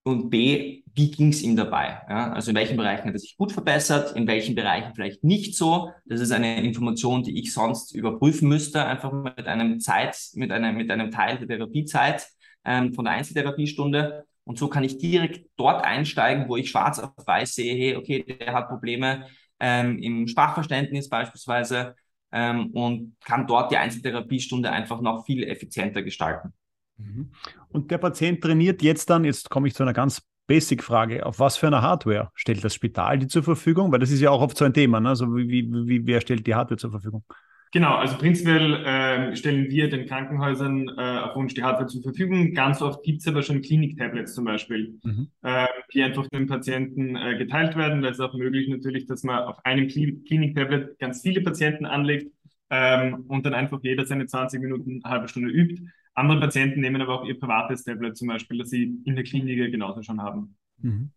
[0.03, 2.01] und B, wie ging es ihm dabei?
[2.09, 2.33] Ja?
[2.33, 5.91] Also in welchen Bereichen hat er sich gut verbessert, in welchen Bereichen vielleicht nicht so.
[6.05, 10.75] Das ist eine Information, die ich sonst überprüfen müsste, einfach mit einem Zeit, mit einem,
[10.75, 12.27] mit einem Teil der Therapiezeit
[12.69, 14.25] ähm, von der Einzeltherapiestunde.
[14.43, 18.23] Und so kann ich direkt dort einsteigen, wo ich schwarz auf weiß sehe, hey, okay,
[18.23, 19.25] der hat Probleme
[19.59, 21.95] ähm, im Sprachverständnis beispielsweise
[22.31, 26.53] ähm, und kann dort die Einzeltherapiestunde einfach noch viel effizienter gestalten.
[26.97, 27.31] Mhm.
[27.69, 31.57] Und der Patient trainiert jetzt dann, jetzt komme ich zu einer ganz Basic-Frage, auf was
[31.57, 33.91] für eine Hardware stellt das Spital die zur Verfügung?
[33.91, 35.09] Weil das ist ja auch oft so ein Thema, ne?
[35.09, 37.23] also wie, wie, wer stellt die Hardware zur Verfügung?
[37.71, 42.53] Genau, also prinzipiell äh, stellen wir den Krankenhäusern äh, auf Wunsch die Hardware zur Verfügung.
[42.53, 45.29] Ganz oft gibt es aber schon Klinik-Tablets zum Beispiel, mhm.
[45.43, 48.01] äh, die einfach den Patienten äh, geteilt werden.
[48.01, 52.33] Da ist auch möglich natürlich, dass man auf einem Klinik-Tablet ganz viele Patienten anlegt
[52.71, 55.83] ähm, und dann einfach jeder seine 20 Minuten, eine halbe Stunde übt.
[56.15, 59.71] Andere Patienten nehmen aber auch ihr privates Tablet zum Beispiel, das sie in der Klinik
[59.71, 60.55] genauso schon haben.
[60.79, 61.11] Mhm.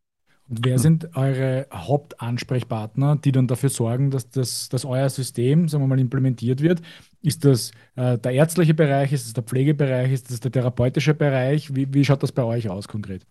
[0.48, 5.82] Und wer sind eure Hauptansprechpartner, die dann dafür sorgen, dass, das, dass euer System, sagen
[5.82, 6.82] wir mal, implementiert wird?
[7.22, 11.74] Ist das äh, der ärztliche Bereich, ist das der Pflegebereich, ist das der therapeutische Bereich?
[11.74, 13.24] Wie, wie schaut das bei euch aus konkret?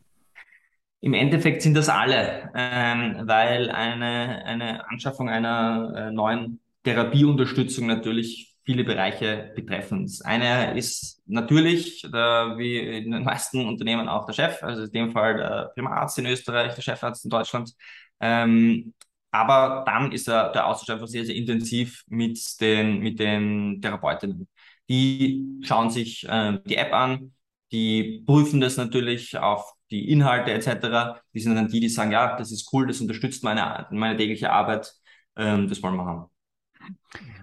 [1.01, 8.50] Im Endeffekt sind das alle, ähm, weil eine, eine Anschaffung einer äh, neuen Therapieunterstützung natürlich
[8.63, 10.03] viele Bereiche betreffen.
[10.05, 14.91] Das eine ist natürlich, der, wie in den meisten Unternehmen auch der Chef, also in
[14.91, 17.73] dem Fall der Primararzt in Österreich, der Chefarzt in Deutschland.
[18.19, 18.93] Ähm,
[19.31, 24.47] aber dann ist er, der Austausch einfach sehr, sehr intensiv mit den, mit den Therapeutinnen.
[24.89, 27.33] Die schauen sich äh, die App an,
[27.71, 31.21] die prüfen das natürlich auf die Inhalte etc.
[31.33, 34.51] Die sind dann die, die sagen, ja, das ist cool, das unterstützt meine, meine tägliche
[34.51, 34.93] Arbeit,
[35.37, 36.29] ähm, das wollen wir haben.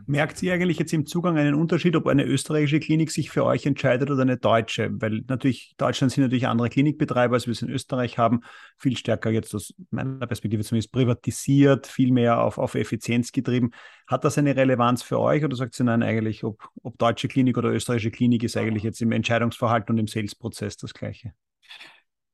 [0.07, 3.67] Merkt ihr eigentlich jetzt im Zugang einen Unterschied, ob eine österreichische Klinik sich für euch
[3.67, 4.89] entscheidet oder eine deutsche?
[4.93, 8.41] Weil natürlich, Deutschland sind natürlich andere Klinikbetreiber, als wir es in Österreich haben,
[8.79, 13.71] viel stärker jetzt aus meiner Perspektive zumindest privatisiert, viel mehr auf, auf Effizienz getrieben.
[14.07, 17.59] Hat das eine Relevanz für euch oder sagt ihr nein, eigentlich, ob, ob deutsche Klinik
[17.59, 21.35] oder österreichische Klinik ist eigentlich jetzt im Entscheidungsverhalten und im Sales-Prozess das Gleiche?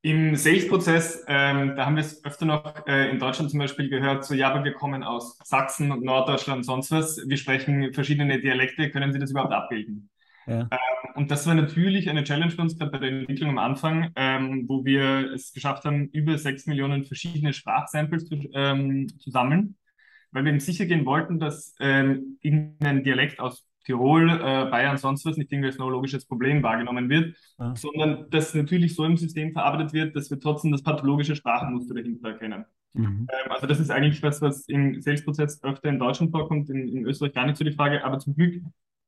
[0.04, 4.26] Im Sales-Prozess, ähm, da haben wir es öfter noch äh, in Deutschland zum Beispiel gehört,
[4.26, 8.38] so ja, aber wir kommen aus Sachsen und Norddeutschland und sonst was, wir sprechen verschiedene
[8.38, 10.10] Dialekte, können Sie das überhaupt abbilden?
[10.46, 10.68] Ja.
[10.70, 14.12] Ähm, und das war natürlich eine Challenge für uns, gerade bei der Entwicklung am Anfang,
[14.14, 19.78] ähm, wo wir es geschafft haben, über sechs Millionen verschiedene Sprachsamples zu, ähm, zu sammeln,
[20.32, 25.24] weil wir eben sicher gehen wollten, dass ähm, irgendein Dialekt aus Tirol, äh, Bayern, sonst
[25.24, 27.74] was nicht irgendwie als neurologisches Problem wahrgenommen wird, ah.
[27.76, 32.30] sondern dass natürlich so im System verarbeitet wird, dass wir trotzdem das pathologische Sprachenmuster dahinter
[32.30, 32.64] erkennen.
[32.94, 33.28] Mhm.
[33.30, 37.06] Ähm, also das ist eigentlich was, was im Sales-Prozess öfter in Deutschland vorkommt, in, in,
[37.06, 38.62] Österreich gar nicht so die Frage, aber zum Glück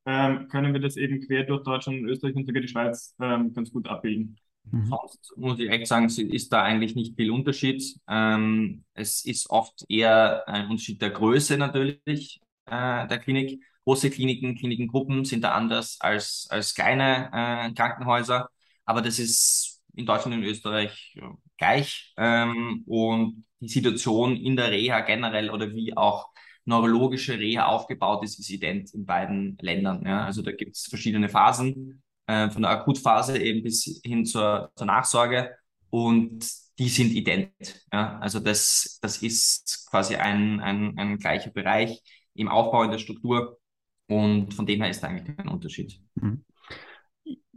[0.06, 3.52] ähm, können wir das eben quer durch Deutschland und Österreich und sogar die Schweiz ähm,
[3.54, 4.36] ganz gut abbilden.
[4.70, 4.86] Mhm.
[4.86, 7.82] Sonst muss ich echt sagen, ist da eigentlich nicht viel Unterschied.
[8.08, 14.56] Ähm, es ist oft eher ein Unterschied der Größe natürlich äh, der Klinik Große Kliniken,
[14.56, 18.50] Klinikengruppen sind da anders als, als kleine äh, Krankenhäuser.
[18.84, 21.22] Aber das ist in Deutschland und Österreich äh,
[21.56, 22.12] gleich.
[22.16, 26.30] Ähm, und die Situation in der Reha generell oder wie auch
[26.64, 30.04] neurologische Reha aufgebaut ist, ist ident in beiden Ländern.
[30.04, 30.24] Ja?
[30.24, 34.86] Also da gibt es verschiedene Phasen, äh, von der Akutphase eben bis hin zur, zur
[34.86, 35.54] Nachsorge.
[35.90, 36.44] Und
[36.78, 37.52] die sind ident.
[37.92, 38.18] Ja?
[38.18, 42.02] Also das, das ist quasi ein, ein, ein gleicher Bereich
[42.34, 43.58] im Aufbau in der Struktur.
[44.08, 46.00] Und von dem her ist da eigentlich kein Unterschied.
[46.14, 46.44] Mhm.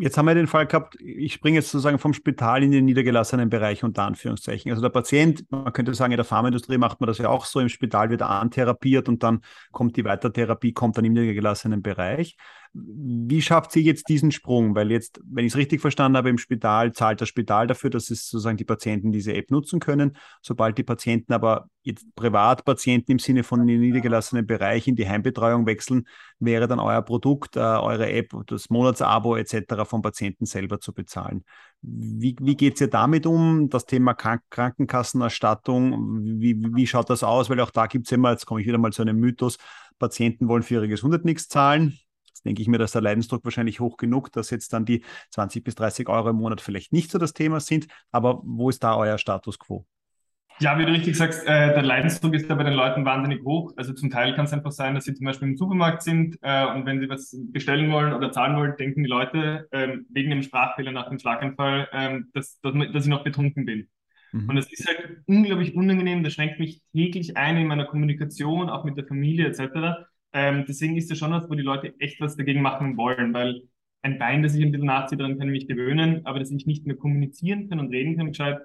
[0.01, 3.49] Jetzt haben wir den Fall gehabt, ich springe jetzt sozusagen vom Spital in den niedergelassenen
[3.49, 4.71] Bereich unter Anführungszeichen.
[4.71, 7.59] Also der Patient, man könnte sagen, in der Pharmaindustrie macht man das ja auch so,
[7.59, 9.41] im Spital wird antherapiert und dann
[9.73, 12.37] kommt die Weitertherapie, kommt dann im niedergelassenen Bereich.
[12.71, 14.75] Wie schafft sie jetzt diesen Sprung?
[14.75, 18.11] Weil jetzt, wenn ich es richtig verstanden habe, im Spital zahlt das Spital dafür, dass
[18.11, 20.15] es sozusagen die Patienten diese App nutzen können.
[20.41, 25.65] Sobald die Patienten aber jetzt Privatpatienten im Sinne von den niedergelassenen Bereich in die Heimbetreuung
[25.65, 26.07] wechseln,
[26.39, 29.85] wäre dann euer Produkt, äh, eure App, das Monatsabo etc.
[29.89, 31.43] vom Patienten selber zu bezahlen.
[31.81, 33.69] Wie, wie geht es ihr damit um?
[33.69, 37.49] Das Thema Krank Krankenkassenerstattung, wie, wie schaut das aus?
[37.49, 39.57] Weil auch da gibt es immer, jetzt komme ich wieder mal zu einem Mythos,
[39.97, 41.99] Patienten wollen für ihre Gesundheit nichts zahlen
[42.39, 45.61] Jetzt denke ich mir, dass der Leidensdruck wahrscheinlich hoch genug, dass jetzt dann die 20
[45.61, 47.87] bis 30 Euro im Monat vielleicht nicht so das Thema sind.
[48.11, 49.85] Aber wo ist da euer Status quo?
[50.61, 53.71] Ja, wie du richtig sagst, äh, der Leidensdruck ist da bei den Leuten wahnsinnig hoch.
[53.77, 56.65] Also zum Teil kann es einfach sein, dass sie zum Beispiel im Supermarkt sind äh,
[56.65, 60.43] und wenn sie was bestellen wollen oder zahlen wollen, denken die Leute ähm, wegen dem
[60.43, 63.87] Sprachfehler nach dem Schlaganfall, ähm, dass, dass, dass ich noch betrunken bin.
[64.33, 64.49] Mhm.
[64.49, 68.83] Und es ist halt unglaublich unangenehm, das schränkt mich täglich ein in meiner Kommunikation, auch
[68.83, 70.07] mit der Familie etc.
[70.33, 73.61] Ähm, deswegen ist das schon was, wo die Leute echt was dagegen machen wollen, weil
[74.01, 76.65] ein Bein, das ich ein bisschen nachziehe, daran kann ich mich gewöhnen, aber dass ich
[76.65, 78.59] nicht mehr kommunizieren kann und reden kann gescheit,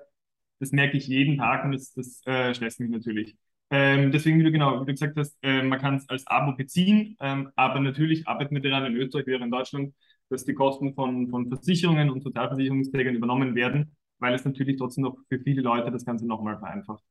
[0.60, 3.36] das merke ich jeden Tag und das, das äh, stresst mich natürlich.
[3.70, 6.54] Ähm, deswegen, wie du genau, wie du gesagt hast, äh, man kann es als Abo
[6.56, 9.94] beziehen, ähm, aber natürlich arbeiten wir daran in Österreich auch in Deutschland,
[10.28, 15.16] dass die Kosten von, von Versicherungen und Sozialversicherungsträgern übernommen werden, weil es natürlich trotzdem noch
[15.28, 17.02] für viele Leute das Ganze nochmal vereinfacht.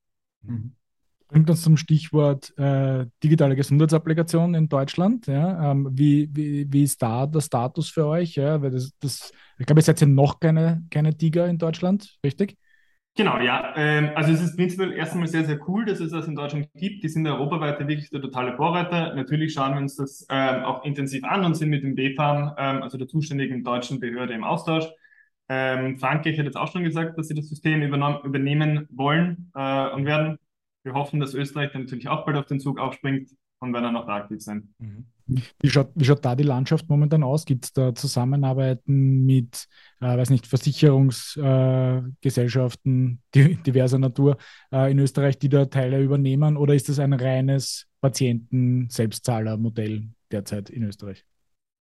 [0.43, 0.73] Mhm.
[1.27, 5.25] Bringt uns zum Stichwort äh, digitale Gesundheitsapplikation in Deutschland.
[5.25, 5.71] Ja?
[5.71, 8.35] Ähm, wie, wie, wie ist da der Status für euch?
[8.35, 8.61] Ja?
[8.61, 12.55] Weil das, das, ich glaube, ihr seid ja noch keine, keine Tiger in Deutschland, richtig?
[13.15, 13.73] Genau, ja.
[13.75, 17.03] Ähm, also es ist prinzipiell erstmal sehr, sehr cool, dass es das in Deutschland gibt.
[17.03, 19.13] Die sind europaweit wirklich der totale Vorreiter.
[19.13, 22.81] Natürlich schauen wir uns das ähm, auch intensiv an und sind mit dem BfArM, ähm,
[22.81, 24.85] also der zuständigen deutschen Behörde, im Austausch.
[25.47, 30.05] Ähm, Frankreich hat jetzt auch schon gesagt, dass sie das System übernehmen wollen äh, und
[30.05, 30.39] werden.
[30.83, 33.29] Wir hoffen, dass Österreich dann natürlich auch bald auf den Zug aufspringt
[33.63, 34.73] und werden dann auch da aktiv sein.
[34.79, 35.05] Mhm.
[35.25, 37.45] Wie schaut, wie schaut da die Landschaft momentan aus?
[37.45, 39.67] Gibt es da Zusammenarbeiten mit,
[40.01, 44.35] äh, weiß nicht, Versicherungsgesellschaften äh, diverser Natur
[44.71, 46.57] äh, in Österreich, die da Teile übernehmen?
[46.57, 51.23] Oder ist das ein reines Patienten-Selbstzahlermodell derzeit in Österreich?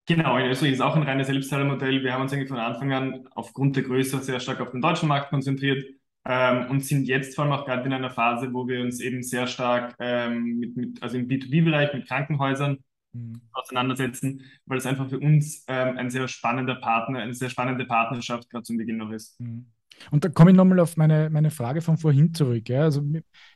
[0.06, 2.04] Genau, in Österreich ist auch ein reines Selbstzahlermodell.
[2.04, 5.08] Wir haben uns eigentlich von Anfang an aufgrund der Größe sehr stark auf den deutschen
[5.08, 5.84] Markt konzentriert
[6.24, 9.22] ähm, und sind jetzt vor allem auch gerade in einer Phase, wo wir uns eben
[9.22, 12.78] sehr stark ähm, mit, mit, also im B2B-Bereich mit Krankenhäusern
[13.12, 13.40] mhm.
[13.52, 18.50] auseinandersetzen, weil es einfach für uns ähm, ein sehr spannender Partner, eine sehr spannende Partnerschaft
[18.50, 19.40] gerade zum Beginn noch ist.
[19.40, 19.66] Mhm.
[20.10, 22.68] Und da komme ich nochmal auf meine, meine Frage von vorhin zurück.
[22.68, 22.82] Ja?
[22.82, 23.04] Also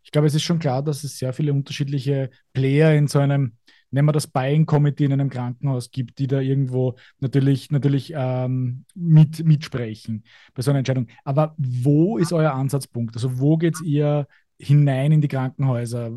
[0.03, 3.57] ich glaube, es ist schon klar, dass es sehr viele unterschiedliche Player in so einem
[3.97, 8.85] nennen wir das Buying Committee in einem Krankenhaus gibt, die da irgendwo natürlich, natürlich ähm,
[8.95, 10.23] mit, mitsprechen
[10.55, 11.09] bei so einer Entscheidung.
[11.25, 13.17] Aber wo ist euer Ansatzpunkt?
[13.17, 14.29] Also wo geht ihr
[14.59, 16.13] hinein in die Krankenhäuser?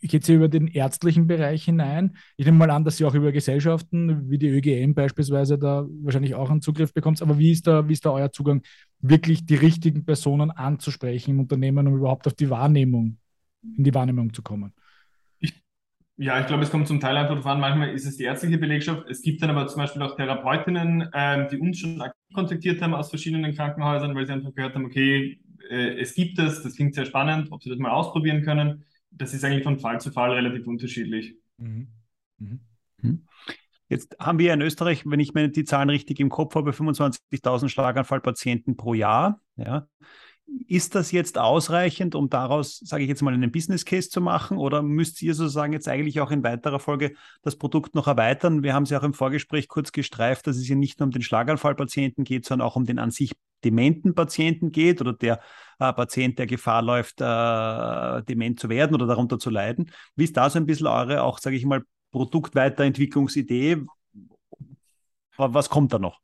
[0.00, 2.16] Geht ihr über den ärztlichen Bereich hinein?
[2.36, 6.36] Ich nehme mal an, dass ihr auch über Gesellschaften wie die ÖGM beispielsweise da wahrscheinlich
[6.36, 7.20] auch einen Zugriff bekommt.
[7.20, 8.62] Aber wie ist da, wie ist da euer Zugang,
[9.00, 13.18] wirklich die richtigen Personen anzusprechen im Unternehmen, um überhaupt auf die Wahrnehmung,
[13.76, 14.72] in die Wahrnehmung zu kommen?
[16.20, 19.08] Ja, ich glaube, es kommt zum Teil einfach davon, manchmal ist es die ärztliche Belegschaft.
[19.08, 22.02] Es gibt dann aber zum Beispiel auch Therapeutinnen, ähm, die uns schon
[22.34, 25.38] kontaktiert haben aus verschiedenen Krankenhäusern, weil sie einfach gehört haben, okay,
[25.70, 28.84] äh, es gibt es, das klingt sehr spannend, ob sie das mal ausprobieren können.
[29.12, 31.36] Das ist eigentlich von Fall zu Fall relativ unterschiedlich.
[31.58, 31.86] Mhm.
[32.38, 32.60] Mhm.
[33.00, 33.22] mhm.
[33.88, 37.68] Jetzt haben wir in Österreich, wenn ich mir die Zahlen richtig im Kopf habe, 25.000
[37.70, 39.40] Schlaganfallpatienten pro Jahr.
[39.56, 39.86] Ja.
[40.66, 44.56] Ist das jetzt ausreichend, um daraus, sage ich jetzt mal, einen Business Case zu machen?
[44.56, 48.62] Oder müsst ihr sozusagen jetzt eigentlich auch in weiterer Folge das Produkt noch erweitern?
[48.62, 51.10] Wir haben es ja auch im Vorgespräch kurz gestreift, dass es hier nicht nur um
[51.10, 53.32] den Schlaganfallpatienten geht, sondern auch um den an sich
[53.64, 55.40] dementen Patienten geht oder der
[55.78, 59.90] äh, Patient, der Gefahr läuft, äh, dement zu werden oder darunter zu leiden.
[60.16, 61.82] Wie ist da so ein bisschen eure, auch sage ich mal,
[62.12, 63.84] Produktweiterentwicklungsidee?
[65.36, 66.20] Was kommt da noch?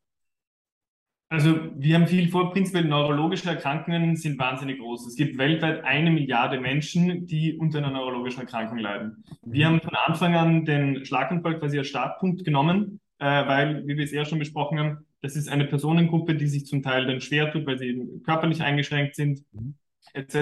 [1.35, 2.53] Also wir haben viel vor.
[2.53, 5.09] Prinzipiell neurologische Erkrankungen sind wahnsinnig groß.
[5.09, 9.25] Es gibt weltweit eine Milliarde Menschen, die unter einer neurologischen Erkrankung leiden.
[9.43, 14.05] Wir haben von Anfang an den Schlaganfall quasi als Startpunkt genommen, äh, weil, wie wir
[14.05, 17.51] es eher schon besprochen haben, das ist eine Personengruppe, die sich zum Teil dann schwer
[17.51, 19.75] tut, weil sie körperlich eingeschränkt sind, mhm.
[20.13, 20.37] etc.,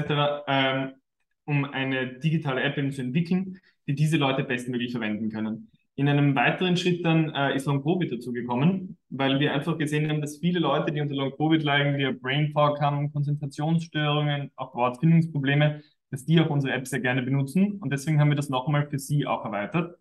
[0.46, 0.92] ähm,
[1.46, 5.71] um eine digitale App zu entwickeln, die diese Leute bestmöglich verwenden können.
[5.94, 10.22] In einem weiteren Schritt dann äh, ist Long Covid dazugekommen, weil wir einfach gesehen haben,
[10.22, 15.82] dass viele Leute, die unter Long Covid leiden, die Brain Fog haben, Konzentrationsstörungen, auch Wortfindungsprobleme,
[16.10, 17.78] dass die auch unsere App sehr gerne benutzen.
[17.80, 19.98] Und deswegen haben wir das nochmal für sie auch erweitert.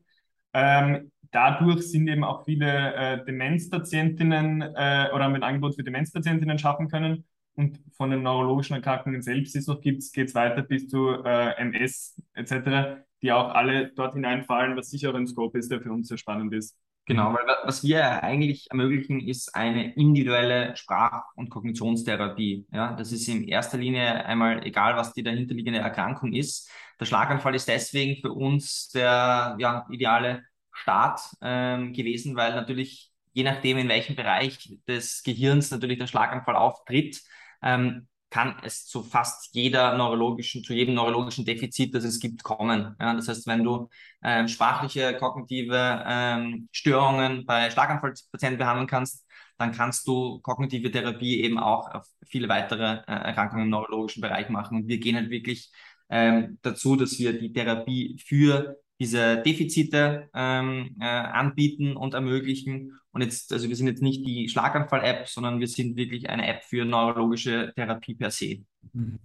[0.54, 5.84] Ähm, dadurch sind eben auch viele äh, Demenzpatientinnen äh, oder haben wir ein Angebot für
[5.84, 7.26] Demenzpatientinnen schaffen können.
[7.56, 11.22] Und von den neurologischen Erkrankungen selbst, die es noch gibt, geht es weiter bis zu
[11.26, 15.92] äh, MS etc die auch alle dort hineinfallen, was sicher ein Scope ist, der für
[15.92, 16.78] uns sehr spannend ist.
[17.06, 22.68] Genau, weil was wir eigentlich ermöglichen, ist eine individuelle Sprach- und Kognitionstherapie.
[22.72, 26.70] Ja, das ist in erster Linie einmal egal, was die dahinterliegende Erkrankung ist.
[27.00, 33.44] Der Schlaganfall ist deswegen für uns der ja, ideale Start ähm, gewesen, weil natürlich je
[33.44, 37.22] nachdem, in welchem Bereich des Gehirns natürlich der Schlaganfall auftritt,
[37.64, 42.96] ähm, kann es zu fast jeder neurologischen, zu jedem neurologischen Defizit, das es gibt, kommen.
[43.00, 43.90] Ja, das heißt, wenn du
[44.24, 51.60] ähm, sprachliche, kognitive ähm, Störungen bei Schlaganfallpatienten behandeln kannst, dann kannst du kognitive Therapie eben
[51.60, 54.78] auch auf viele weitere äh, Erkrankungen im neurologischen Bereich machen.
[54.78, 55.70] Und wir gehen halt wirklich
[56.10, 63.00] ähm, dazu, dass wir die Therapie für diese Defizite ähm, äh, anbieten und ermöglichen.
[63.12, 66.64] Und jetzt, also wir sind jetzt nicht die Schlaganfall-App, sondern wir sind wirklich eine App
[66.64, 68.60] für neurologische Therapie per se.
[68.94, 69.18] Mhm.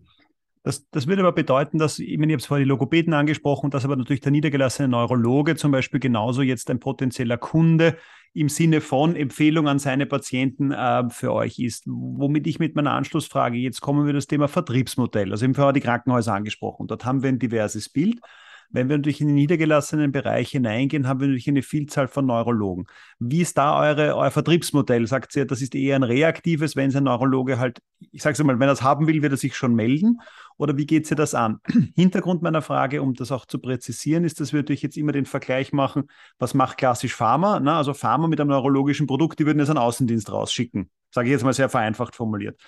[0.63, 3.71] Das, das würde aber bedeuten, dass, ich meine, ich habe es vorhin die Logopäden angesprochen,
[3.71, 7.99] dass aber natürlich der niedergelassene Neurologe zum Beispiel genauso jetzt ein potenzieller Kunde
[8.33, 11.85] im Sinne von Empfehlung an seine Patienten äh, für euch ist.
[11.87, 15.33] Womit ich mit meiner Anschlussfrage, jetzt kommen wir das Thema Vertriebsmodell.
[15.33, 16.87] Also eben vorher die Krankenhäuser angesprochen.
[16.87, 18.21] Dort haben wir ein diverses Bild.
[18.71, 22.87] Wenn wir natürlich in den niedergelassenen Bereich hineingehen, haben wir natürlich eine Vielzahl von Neurologen.
[23.19, 25.07] Wie ist da eure, euer Vertriebsmodell?
[25.07, 27.81] Sagt ihr, das ist eher ein reaktives, wenn es ein Neurologe halt,
[28.13, 30.21] ich sage es mal, wenn er es haben will, wird er sich schon melden?
[30.59, 31.61] Oder wie geht sie das an?
[31.95, 35.27] Hintergrund meiner Frage, um das auch zu präzisieren, ist, dass wir natürlich jetzt immer den
[35.27, 36.05] Vergleich machen,
[36.39, 37.61] was macht klassisch Pharma?
[37.61, 40.91] Na, also Pharma mit einem neurologischen Produkt, die würden jetzt einen Außendienst rausschicken.
[41.11, 42.61] Sage ich jetzt mal sehr vereinfacht formuliert.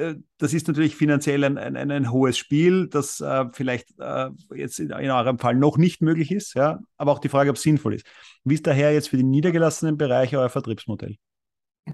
[0.00, 4.80] Äh, das ist natürlich finanziell ein, ein, ein hohes Spiel, das äh, vielleicht äh, jetzt
[4.80, 7.62] in, in, eurem Fall noch nicht möglich ist, ja, aber auch die Frage, ob es
[7.62, 8.06] sinnvoll ist.
[8.44, 11.16] Wie ist daher jetzt für die niedergelassenen Bereiche euer Vertriebsmodell?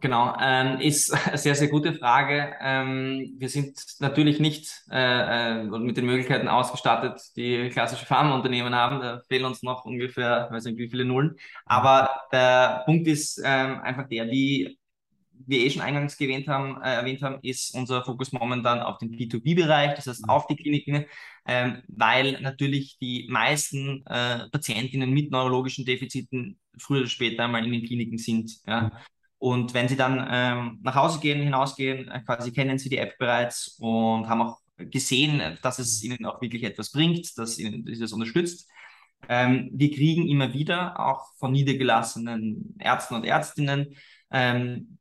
[0.01, 2.55] Genau, ähm, ist eine sehr, sehr gute Frage.
[2.61, 9.01] Ähm, wir sind natürlich nicht äh, äh, mit den Möglichkeiten ausgestattet, die klassische Pharmaunternehmen haben.
[9.01, 11.37] Da fehlen uns noch ungefähr, weiß nicht wie viele Nullen.
[11.64, 14.79] Aber der Punkt ist ähm, einfach der, wie
[15.46, 19.11] wir eh schon eingangs erwähnt haben, äh, erwähnt haben, ist unser Fokus momentan auf den
[19.11, 20.31] B2B-Bereich, das heißt mhm.
[20.31, 21.05] auf die Kliniken,
[21.46, 27.72] ähm, weil natürlich die meisten äh, Patientinnen mit neurologischen Defiziten früher oder später einmal in
[27.72, 28.53] den Kliniken sind.
[28.66, 28.83] Ja.
[28.83, 28.90] Mhm.
[29.38, 33.18] Und wenn sie dann ähm, nach Hause gehen, hinausgehen, äh, quasi kennen sie die App
[33.18, 38.12] bereits und haben auch gesehen, dass es ihnen auch wirklich etwas bringt, dass ihnen das
[38.12, 38.68] unterstützt.
[39.29, 43.96] Ähm, wir kriegen immer wieder auch von niedergelassenen Ärzten und Ärztinnen
[44.31, 44.99] ähm,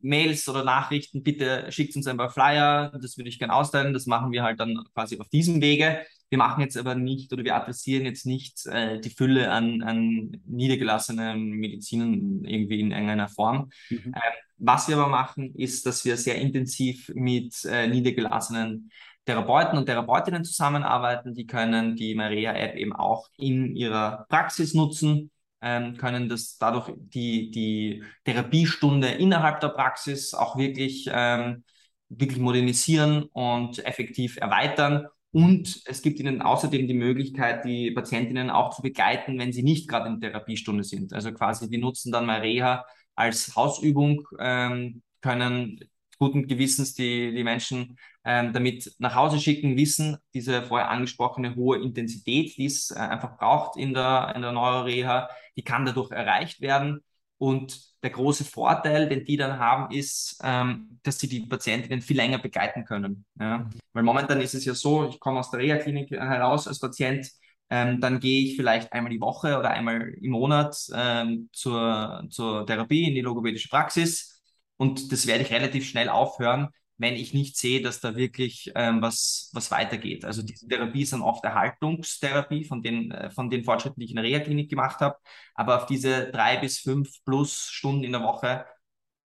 [0.00, 3.92] Mails oder Nachrichten, bitte schickt uns ein paar Flyer, das würde ich gerne austeilen.
[3.92, 6.00] Das machen wir halt dann quasi auf diesem Wege.
[6.28, 10.40] Wir machen jetzt aber nicht oder wir adressieren jetzt nicht äh, die Fülle an, an
[10.46, 13.70] niedergelassenen Medizinen irgendwie in irgendeiner Form.
[13.90, 14.12] Mhm.
[14.14, 14.20] Äh,
[14.58, 18.90] was wir aber machen, ist, dass wir sehr intensiv mit äh, niedergelassenen
[19.24, 21.34] Therapeuten und Therapeutinnen zusammenarbeiten.
[21.34, 27.50] Die können die Maria-App eben auch in ihrer Praxis nutzen ähm, können das dadurch die,
[27.50, 31.64] die Therapiestunde innerhalb der Praxis auch wirklich, ähm,
[32.08, 35.06] wirklich modernisieren und effektiv erweitern.
[35.30, 39.88] Und es gibt ihnen außerdem die Möglichkeit, die Patientinnen auch zu begleiten, wenn sie nicht
[39.88, 41.12] gerade in Therapiestunde sind.
[41.12, 45.80] Also quasi, die nutzen dann mal Reha als Hausübung, ähm, können
[46.18, 51.78] guten Gewissens die, die Menschen ähm, damit nach Hause schicken, wissen, diese vorher angesprochene hohe
[51.78, 56.60] Intensität, die es äh, einfach braucht in der, in der Neuroreha, die kann dadurch erreicht
[56.60, 57.00] werden.
[57.38, 62.16] Und der große Vorteil, den die dann haben, ist, ähm, dass sie die Patientinnen viel
[62.16, 63.24] länger begleiten können.
[63.38, 63.68] Ja?
[63.92, 67.30] Weil momentan ist es ja so, ich komme aus der Reha-Klinik heraus als Patient,
[67.70, 72.66] ähm, dann gehe ich vielleicht einmal die Woche oder einmal im Monat ähm, zur, zur
[72.66, 74.37] Therapie in die logopädische Praxis
[74.78, 79.00] und das werde ich relativ schnell aufhören, wenn ich nicht sehe, dass da wirklich ähm,
[79.02, 80.24] was, was weitergeht.
[80.24, 84.10] Also diese Therapie ist dann oft Erhaltungstherapie von den, äh, von den Fortschritten, die ich
[84.10, 85.16] in der Reha-Klinik gemacht habe.
[85.54, 88.66] Aber auf diese drei bis fünf plus Stunden in der Woche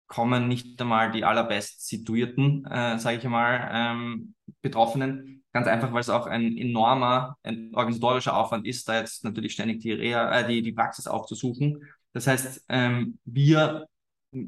[0.06, 5.44] kommen nicht einmal die allerbest situierten, äh, sage ich einmal, ähm, Betroffenen.
[5.52, 9.80] Ganz einfach, weil es auch ein enormer ein organisatorischer Aufwand ist, da jetzt natürlich ständig
[9.80, 11.82] die, Reha, äh, die, die Praxis aufzusuchen.
[12.14, 13.86] Das heißt, ähm, wir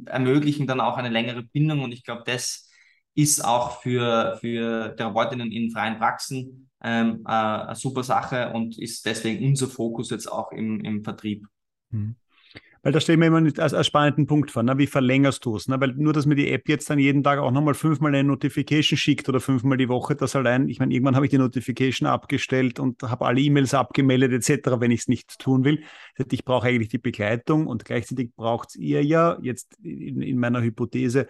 [0.07, 2.69] ermöglichen dann auch eine längere Bindung und ich glaube, das
[3.15, 9.05] ist auch für, für Therapeutinnen in freien Praxen ähm, äh, eine super Sache und ist
[9.05, 11.47] deswegen unser Fokus jetzt auch im, im Vertrieb.
[11.91, 12.17] Mhm.
[12.83, 14.79] Weil da stellen wir immer als, als spannenden Punkt vor, ne?
[14.79, 15.69] wie verlängerst du es?
[15.69, 15.79] Ne?
[15.81, 18.97] Weil nur, dass mir die App jetzt dann jeden Tag auch nochmal fünfmal eine Notification
[18.97, 22.81] schickt oder fünfmal die Woche, das allein, ich meine, irgendwann habe ich die Notification abgestellt
[22.81, 25.83] und habe alle E-Mails abgemeldet etc., wenn ich es nicht tun will.
[26.31, 31.29] Ich brauche eigentlich die Begleitung und gleichzeitig braucht ihr ja jetzt in, in meiner Hypothese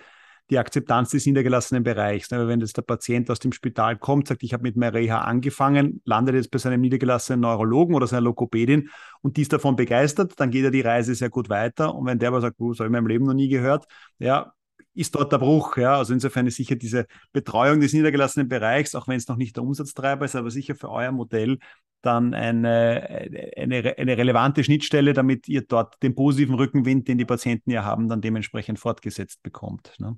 [0.51, 2.31] die Akzeptanz des niedergelassenen Bereichs.
[2.31, 2.47] Ne?
[2.49, 6.03] Wenn jetzt der Patient aus dem Spital kommt, sagt, ich habe mit meiner Reha angefangen,
[6.05, 8.91] landet jetzt bei seinem niedergelassenen Neurologen oder seiner Lokopädin
[9.23, 11.95] und die ist davon begeistert, dann geht er die Reise sehr gut weiter.
[11.95, 13.87] Und wenn der aber sagt, oh, das habe ich in meinem Leben noch nie gehört,
[14.19, 14.53] ja,
[14.95, 15.77] ist dort der Bruch.
[15.77, 15.97] Ja?
[15.97, 19.63] Also insofern ist sicher diese Betreuung des niedergelassenen Bereichs, auch wenn es noch nicht der
[19.63, 21.59] Umsatztreiber ist, aber sicher für euer Modell
[22.03, 27.71] dann eine, eine, eine relevante Schnittstelle, damit ihr dort den positiven Rückenwind, den die Patienten
[27.71, 29.95] ja haben, dann dementsprechend fortgesetzt bekommt.
[29.99, 30.17] Ne?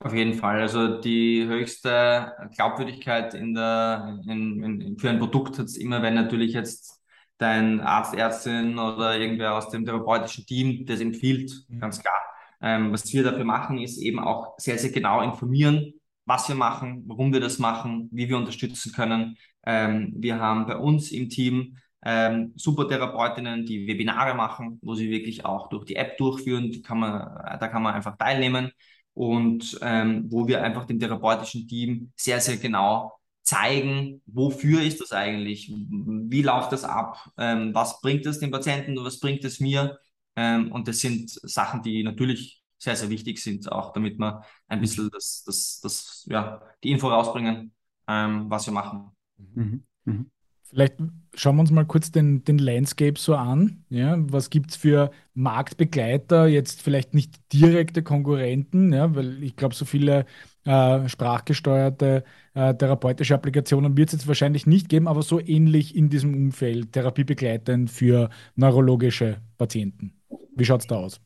[0.00, 0.60] Auf jeden Fall.
[0.60, 6.14] Also die höchste Glaubwürdigkeit in der, in, in, für ein Produkt hat es immer, wenn
[6.14, 7.02] natürlich jetzt
[7.38, 11.80] dein Arzt, Ärztin oder irgendwer aus dem therapeutischen Team das empfiehlt, mhm.
[11.80, 12.14] ganz klar.
[12.60, 15.94] Ähm, was wir dafür machen, ist eben auch sehr, sehr genau informieren,
[16.26, 19.36] was wir machen, warum wir das machen, wie wir unterstützen können.
[19.64, 25.10] Ähm, wir haben bei uns im Team ähm, super Therapeutinnen, die Webinare machen, wo sie
[25.10, 26.70] wirklich auch durch die App durchführen.
[26.70, 27.20] Die kann man,
[27.58, 28.70] da kann man einfach teilnehmen
[29.18, 35.10] und ähm, wo wir einfach dem therapeutischen Team sehr, sehr genau zeigen, wofür ist das
[35.10, 39.98] eigentlich, wie läuft das ab, ähm, was bringt es dem Patienten, was bringt es mir.
[40.36, 44.80] Ähm, und das sind Sachen, die natürlich sehr, sehr wichtig sind, auch damit wir ein
[44.80, 47.74] bisschen das, das, das, ja, die Info rausbringen,
[48.06, 49.10] ähm, was wir machen.
[49.36, 49.82] Mhm.
[50.04, 50.30] Mhm.
[50.70, 50.96] Vielleicht
[51.34, 53.84] schauen wir uns mal kurz den, den Landscape so an.
[53.88, 54.16] Ja?
[54.18, 59.14] Was gibt es für Marktbegleiter, jetzt vielleicht nicht direkte Konkurrenten, ja?
[59.14, 60.26] weil ich glaube, so viele
[60.64, 66.10] äh, sprachgesteuerte äh, therapeutische Applikationen wird es jetzt wahrscheinlich nicht geben, aber so ähnlich in
[66.10, 70.12] diesem Umfeld, therapiebegleitend für neurologische Patienten.
[70.54, 71.20] Wie schaut es da aus?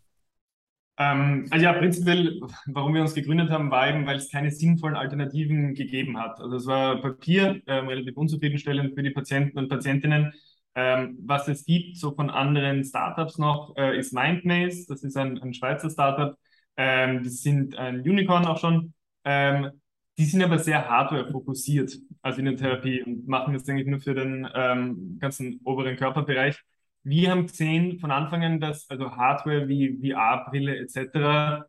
[0.99, 4.97] Ähm, also ja, prinzipiell, warum wir uns gegründet haben, war eben, weil es keine sinnvollen
[4.97, 6.38] Alternativen gegeben hat.
[6.40, 10.32] Also es war Papier, ähm, relativ unzufriedenstellend für die Patienten und Patientinnen.
[10.74, 14.86] Ähm, was es gibt, so von anderen Startups noch, äh, ist Mindmaze.
[14.88, 16.36] Das ist ein, ein Schweizer Startup.
[16.76, 18.95] Ähm, die sind ein Unicorn auch schon.
[19.24, 19.70] Ähm,
[20.18, 24.14] die sind aber sehr hardware-fokussiert, also in der Therapie und machen das eigentlich nur für
[24.14, 26.62] den ähm, ganzen oberen Körperbereich.
[27.05, 31.67] Wir haben gesehen von Anfang an, dass also Hardware wie VR-Brille etc.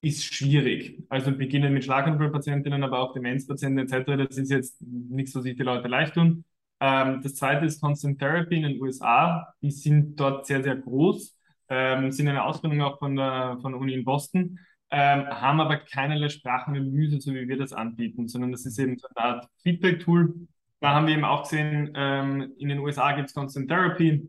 [0.00, 1.04] ist schwierig.
[1.08, 4.26] Also beginnen mit Schlaganfallpatientinnen, aber auch Demenzpatienten etc.
[4.28, 6.44] Das ist jetzt nichts, was sich die Leute leicht tun.
[6.80, 9.54] Ähm, das zweite ist Constant Therapy in den USA.
[9.62, 13.80] Die sind dort sehr, sehr groß, ähm, sind eine Ausbildung auch von der, von der
[13.80, 14.58] Uni in Boston,
[14.90, 19.06] ähm, haben aber keinerlei Sprachanalyse, so wie wir das anbieten, sondern das ist eben so
[19.14, 20.34] eine Art Feedback-Tool.
[20.80, 24.28] Da haben wir eben auch gesehen, ähm, in den USA gibt es Constant Therapy,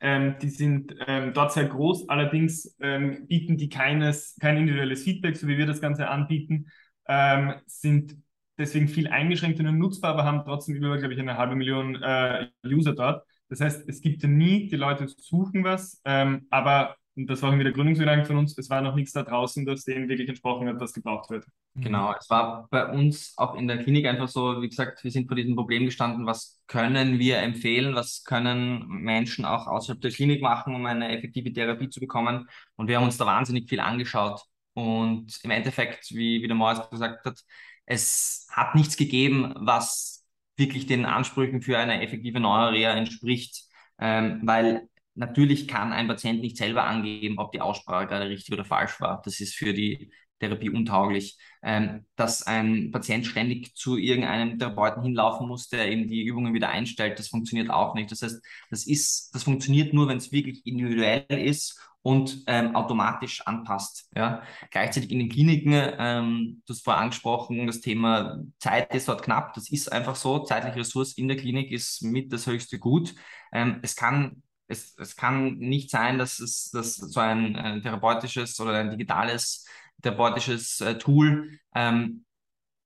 [0.00, 5.36] ähm, die sind ähm, dort sehr groß, allerdings ähm, bieten die keines, kein individuelles Feedback,
[5.36, 6.66] so wie wir das Ganze anbieten,
[7.06, 8.16] ähm, sind
[8.58, 12.48] deswegen viel eingeschränkt und nutzbar, aber haben trotzdem über, glaube ich, eine halbe Million äh,
[12.66, 13.24] User dort.
[13.48, 17.64] Das heißt, es gibt nie, die Leute suchen was, ähm, aber und das war irgendwie
[17.64, 20.80] der Gründungsgedanke von uns, es war noch nichts da draußen, das dem wirklich entsprochen hat,
[20.80, 21.44] was gebraucht wird.
[21.76, 25.26] Genau, es war bei uns auch in der Klinik einfach so, wie gesagt, wir sind
[25.28, 30.42] vor diesem Problem gestanden, was können wir empfehlen, was können Menschen auch außerhalb der Klinik
[30.42, 32.48] machen, um eine effektive Therapie zu bekommen.
[32.76, 34.42] Und wir haben uns da wahnsinnig viel angeschaut.
[34.74, 37.40] Und im Endeffekt, wie, wie der Moritz gesagt hat,
[37.86, 40.24] es hat nichts gegeben, was
[40.56, 43.64] wirklich den Ansprüchen für eine effektive Neurorea entspricht,
[43.98, 48.64] ähm, weil Natürlich kann ein Patient nicht selber angeben, ob die Aussprache gerade richtig oder
[48.64, 49.22] falsch war.
[49.24, 51.38] Das ist für die Therapie untauglich.
[51.62, 56.68] Ähm, dass ein Patient ständig zu irgendeinem Therapeuten hinlaufen muss, der eben die Übungen wieder
[56.68, 58.10] einstellt, das funktioniert auch nicht.
[58.10, 63.40] Das heißt, das ist, das funktioniert nur, wenn es wirklich individuell ist und ähm, automatisch
[63.46, 64.10] anpasst.
[64.14, 64.42] Ja?
[64.70, 69.54] Gleichzeitig in den Kliniken, ähm, du hast vorher angesprochen, das Thema Zeit ist dort knapp.
[69.54, 70.40] Das ist einfach so.
[70.40, 73.14] Zeitliche Ressource in der Klinik ist mit das höchste Gut.
[73.52, 78.58] Ähm, es kann es, es kann nicht sein, dass es dass so ein, ein therapeutisches
[78.60, 79.66] oder ein digitales
[80.02, 82.24] therapeutisches äh, Tool ähm,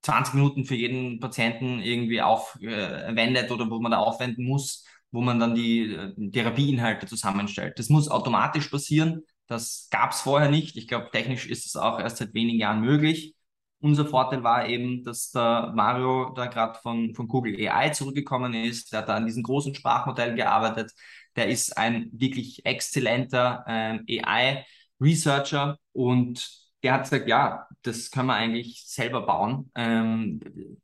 [0.03, 5.21] 20 Minuten für jeden Patienten irgendwie aufwendet äh, oder wo man da aufwenden muss, wo
[5.21, 7.79] man dann die äh, Therapieinhalte zusammenstellt.
[7.79, 9.23] Das muss automatisch passieren.
[9.47, 10.77] Das gab es vorher nicht.
[10.77, 13.35] Ich glaube, technisch ist es auch erst seit wenigen Jahren möglich.
[13.81, 18.93] Unser Vorteil war eben, dass der Mario da gerade von, von Google AI zurückgekommen ist.
[18.93, 20.93] Der hat da an diesen großen Sprachmodellen gearbeitet
[21.39, 28.35] der ist ein wirklich exzellenter ähm, AI-Researcher und der hat gesagt, ja, das können wir
[28.35, 29.71] eigentlich selber bauen.
[29.75, 30.41] Ähm,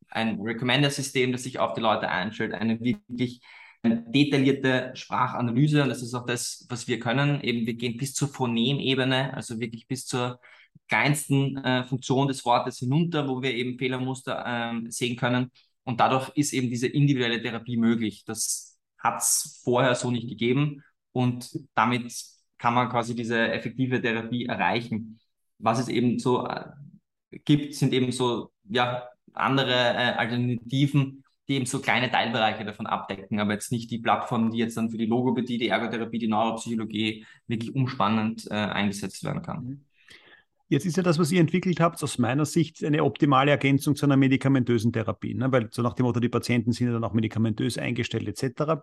[0.09, 3.41] ein Recommender-System, das sich auf die Leute einstellt, eine wirklich
[3.85, 5.83] detaillierte Sprachanalyse.
[5.83, 7.41] Und das ist auch das, was wir können.
[7.43, 10.41] Eben, wir gehen bis zur Phonemebene, also wirklich bis zur
[10.89, 15.51] kleinsten äh, Funktion des Wortes hinunter, wo wir eben Fehlermuster ähm, sehen können.
[15.85, 18.25] Und dadurch ist eben diese individuelle Therapie möglich.
[18.25, 18.74] Das
[19.05, 20.83] hat es vorher so nicht gegeben
[21.13, 22.13] und damit
[22.59, 25.21] kann man quasi diese effektive Therapie erreichen.
[25.59, 26.65] Was es eben so äh,
[27.45, 33.39] gibt, sind eben so ja, andere äh, Alternativen, die eben so kleine Teilbereiche davon abdecken,
[33.39, 37.27] aber jetzt nicht die Plattform, die jetzt dann für die Logopädie, die Ergotherapie, die Neuropsychologie
[37.47, 39.85] wirklich umspannend äh, eingesetzt werden kann.
[40.69, 44.07] Jetzt ist ja das, was ihr entwickelt habt, aus meiner Sicht eine optimale Ergänzung zu
[44.07, 45.53] einer medikamentösen Therapie, ne?
[45.53, 48.81] weil so nach dem Motto, die Patienten sind ja dann auch medikamentös eingestellt etc.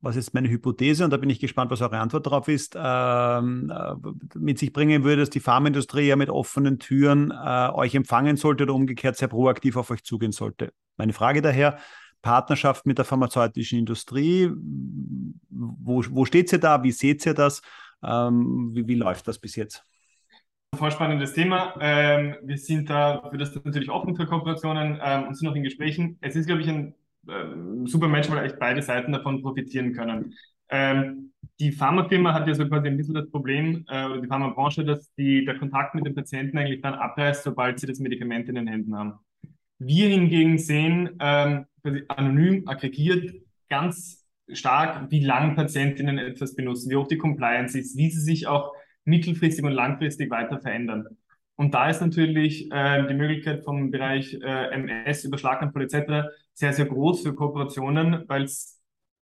[0.00, 3.72] Was ist meine Hypothese, und da bin ich gespannt, was eure Antwort darauf ist, ähm,
[3.72, 3.94] äh,
[4.36, 8.64] mit sich bringen würde, dass die Pharmaindustrie ja mit offenen Türen äh, euch empfangen sollte
[8.64, 10.72] oder umgekehrt sehr proaktiv auf euch zugehen sollte.
[10.96, 11.78] Meine Frage daher,
[12.20, 14.50] Partnerschaft mit der pharmazeutischen Industrie,
[15.50, 17.62] wo, wo steht sie da, wie seht ihr das,
[18.02, 19.84] ähm, wie, wie läuft das bis jetzt?
[20.74, 21.74] Voll spannendes Thema.
[21.80, 25.62] Ähm, wir sind da für das natürlich offen für Kooperationen ähm, und sind noch in
[25.62, 26.16] Gesprächen.
[26.22, 26.94] Es ist, glaube ich, ein
[27.28, 30.34] ähm, super Match, weil echt beide Seiten davon profitieren können.
[30.70, 34.82] Ähm, die Pharmafirma hat ja so quasi ein bisschen das Problem, äh, oder die Pharmabranche,
[34.82, 38.54] dass die, der Kontakt mit den Patienten eigentlich dann abreißt, sobald sie das Medikament in
[38.54, 39.18] den Händen haben.
[39.78, 41.66] Wir hingegen sehen ähm,
[42.08, 43.34] anonym aggregiert
[43.68, 48.46] ganz stark, wie lang Patientinnen etwas benutzen, wie hoch die Compliance ist, wie sie sich
[48.46, 48.72] auch
[49.04, 51.06] mittelfristig und langfristig weiter verändern.
[51.56, 56.28] Und da ist natürlich äh, die Möglichkeit vom Bereich äh, MS über Schlaganfall etc.
[56.54, 58.80] sehr, sehr groß für Kooperationen, weil es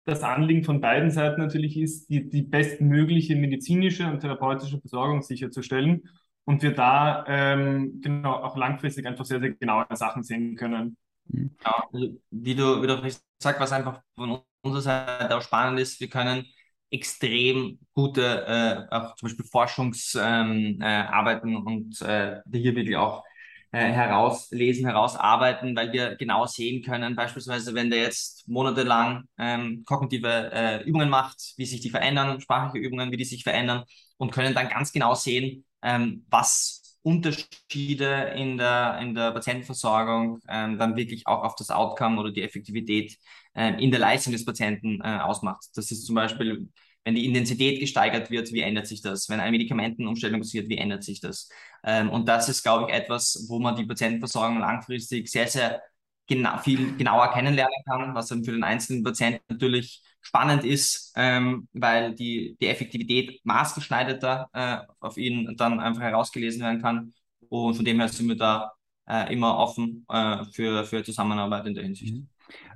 [0.05, 6.09] das Anliegen von beiden Seiten natürlich ist, die, die bestmögliche medizinische und therapeutische Versorgung sicherzustellen
[6.45, 10.97] und wir da ähm, genau auch langfristig einfach sehr, sehr genaue Sachen sehen können.
[11.27, 11.51] Mhm.
[11.65, 16.01] Ja, also wie du, wie du sagst, was einfach von unserer Seite auch spannend ist,
[16.01, 16.47] wir können
[16.91, 23.25] extrem gute äh, auch zum Beispiel Forschungsarbeiten ähm, äh, und äh, hier wirklich auch
[23.73, 30.51] äh, herauslesen, herausarbeiten, weil wir genau sehen können, beispielsweise wenn der jetzt monatelang ähm, kognitive
[30.53, 33.85] äh, Übungen macht, wie sich die verändern, sprachliche Übungen, wie die sich verändern
[34.17, 40.79] und können dann ganz genau sehen, ähm, was Unterschiede in der, in der Patientenversorgung ähm,
[40.79, 43.17] dann wirklich auch auf das Outcome oder die Effektivität
[43.55, 45.65] ähm, in der Leistung des Patienten äh, ausmacht.
[45.75, 46.69] Das ist zum Beispiel,
[47.05, 49.29] wenn die Intensität gesteigert wird, wie ändert sich das?
[49.29, 51.49] Wenn eine Medikamentenumstellung passiert, wie ändert sich das?
[51.85, 55.83] Ähm, und das ist, glaube ich, etwas, wo man die Patientenversorgung langfristig sehr, sehr
[56.27, 61.69] genau, viel genauer kennenlernen kann, was dann für den einzelnen Patienten natürlich spannend ist, ähm,
[61.73, 67.13] weil die, die Effektivität maßgeschneiderter äh, auf ihn dann einfach herausgelesen werden kann.
[67.49, 68.73] Und von dem her sind wir da
[69.09, 72.15] äh, immer offen äh, für, für Zusammenarbeit in der Hinsicht.
[72.15, 72.29] Mhm.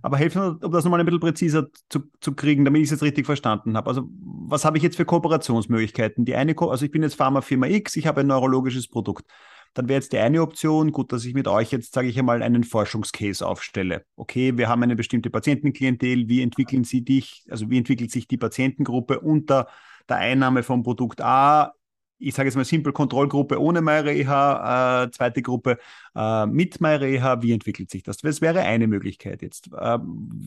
[0.02, 3.02] Aber helfen, um das nochmal ein bisschen präziser zu, zu kriegen, damit ich es jetzt
[3.02, 3.88] richtig verstanden habe.
[3.88, 6.24] Also, was habe ich jetzt für Kooperationsmöglichkeiten?
[6.24, 9.26] Die eine, Ko also ich bin jetzt Pharmafirma X, ich habe ein neurologisches Produkt
[9.74, 12.42] dann wäre jetzt die eine Option, gut, dass ich mit euch jetzt, sage ich einmal,
[12.42, 14.04] einen Forschungscase aufstelle.
[14.16, 18.38] Okay, wir haben eine bestimmte Patientenklientel, wie entwickeln sie dich, also wie entwickelt sich die
[18.38, 19.68] Patientengruppe unter
[20.08, 21.74] der Einnahme vom Produkt A
[22.18, 25.78] ich sage jetzt mal Simple Kontrollgruppe ohne MyReha, äh, zweite Gruppe
[26.14, 27.42] äh, mit MyReha.
[27.42, 28.18] Wie entwickelt sich das?
[28.18, 29.68] Das wäre eine Möglichkeit jetzt.
[29.68, 29.98] Äh,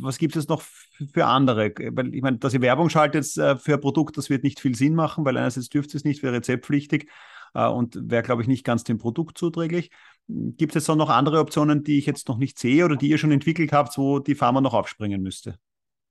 [0.01, 1.73] was gibt es noch für andere?
[1.91, 4.75] Weil ich meine, dass ihr Werbung schaltet äh, für ein Produkt, das wird nicht viel
[4.75, 7.09] Sinn machen, weil einerseits dürft ihr es nicht, wäre rezeptpflichtig
[7.53, 9.91] und wäre, glaube ich, nicht ganz dem Produkt zuträglich.
[10.27, 13.17] Gibt es jetzt noch andere Optionen, die ich jetzt noch nicht sehe oder die ihr
[13.17, 15.57] schon entwickelt habt, wo die Pharma noch aufspringen müsste?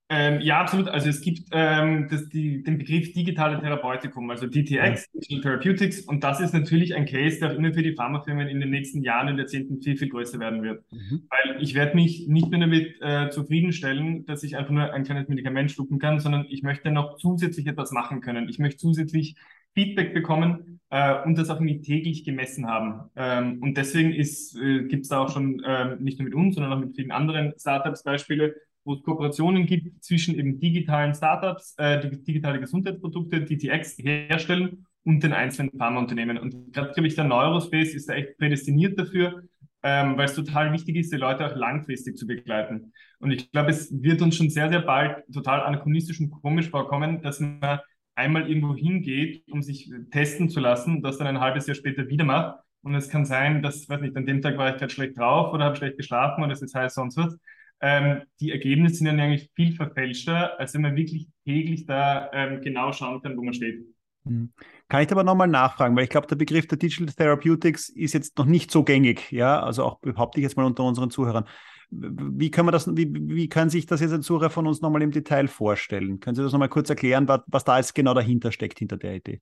[0.09, 0.89] Ähm, ja, absolut.
[0.89, 6.23] Also es gibt ähm, das, die, den Begriff digitale Therapeutikum, also DTX, Digital Therapeutics, und
[6.23, 9.29] das ist natürlich ein Case, der auch immer für die Pharmafirmen in den nächsten Jahren
[9.29, 10.85] und Jahrzehnten viel, viel größer werden wird.
[10.93, 11.27] Mhm.
[11.29, 15.29] Weil ich werde mich nicht mehr damit äh, zufriedenstellen, dass ich einfach nur ein kleines
[15.29, 18.49] Medikament schlucken kann, sondern ich möchte noch zusätzlich etwas machen können.
[18.49, 19.35] Ich möchte zusätzlich
[19.77, 23.11] Feedback bekommen äh, und das auch irgendwie täglich gemessen haben.
[23.15, 26.73] Ähm, und deswegen äh, gibt es da auch schon äh, nicht nur mit uns, sondern
[26.73, 32.01] auch mit vielen anderen Startups Beispiele, wo es Kooperationen gibt zwischen eben digitalen Startups, äh,
[32.01, 36.39] die digitale Gesundheitsprodukte, DTX herstellen und den einzelnen Pharmaunternehmen.
[36.39, 39.43] Und gerade, glaube ich, der Neurospace ist da echt prädestiniert dafür,
[39.83, 42.93] ähm, weil es total wichtig ist, die Leute auch langfristig zu begleiten.
[43.19, 47.23] Und ich glaube, es wird uns schon sehr, sehr bald total anachronistisch und komisch vorkommen,
[47.23, 47.81] dass man
[48.17, 52.25] einmal irgendwo hingeht, um sich testen zu lassen, das dann ein halbes Jahr später wieder
[52.25, 52.59] macht.
[52.83, 55.53] Und es kann sein, dass, weiß nicht, an dem Tag war ich gerade schlecht drauf
[55.53, 57.37] oder habe schlecht geschlafen oder es ist heiß sonst was.
[57.81, 62.63] Ähm, die Ergebnisse sind dann eigentlich viel verfälschter, als wenn man wirklich täglich da ähm,
[62.63, 63.85] genau schauen kann, wo man steht.
[64.25, 64.53] Hm.
[64.89, 68.39] Kann ich aber nochmal nachfragen, weil ich glaube, der Begriff der Digital Therapeutics ist jetzt
[68.39, 71.45] noch nicht so gängig, ja, also auch behaupte ich jetzt mal unter unseren Zuhörern.
[71.91, 75.03] Wie können wir das, wie, wie kann sich das jetzt ein Zuhörer von uns nochmal
[75.03, 76.21] im Detail vorstellen?
[76.21, 79.17] Können Sie das nochmal kurz erklären, was, was da jetzt genau dahinter steckt, hinter der
[79.17, 79.41] Idee?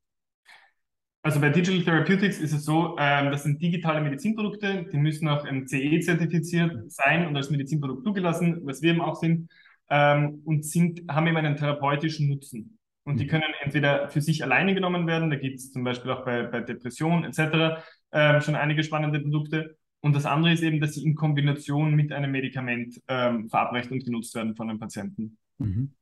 [1.22, 5.50] Also bei Digital Therapeutics ist es so, ähm, das sind digitale Medizinprodukte, die müssen auch
[5.50, 9.50] MCE zertifiziert sein und als Medizinprodukt zugelassen, was wir eben auch sind,
[9.88, 12.78] ähm, und sind, haben eben einen therapeutischen Nutzen.
[13.04, 13.28] Und die mhm.
[13.28, 16.60] können entweder für sich alleine genommen werden, da gibt es zum Beispiel auch bei, bei
[16.60, 17.82] Depression etc.
[18.12, 22.12] Ähm, schon einige spannende Produkte, und das andere ist eben, dass sie in Kombination mit
[22.12, 25.38] einem Medikament ähm, verabreicht und genutzt werden von einem Patienten.
[25.56, 25.92] Mhm.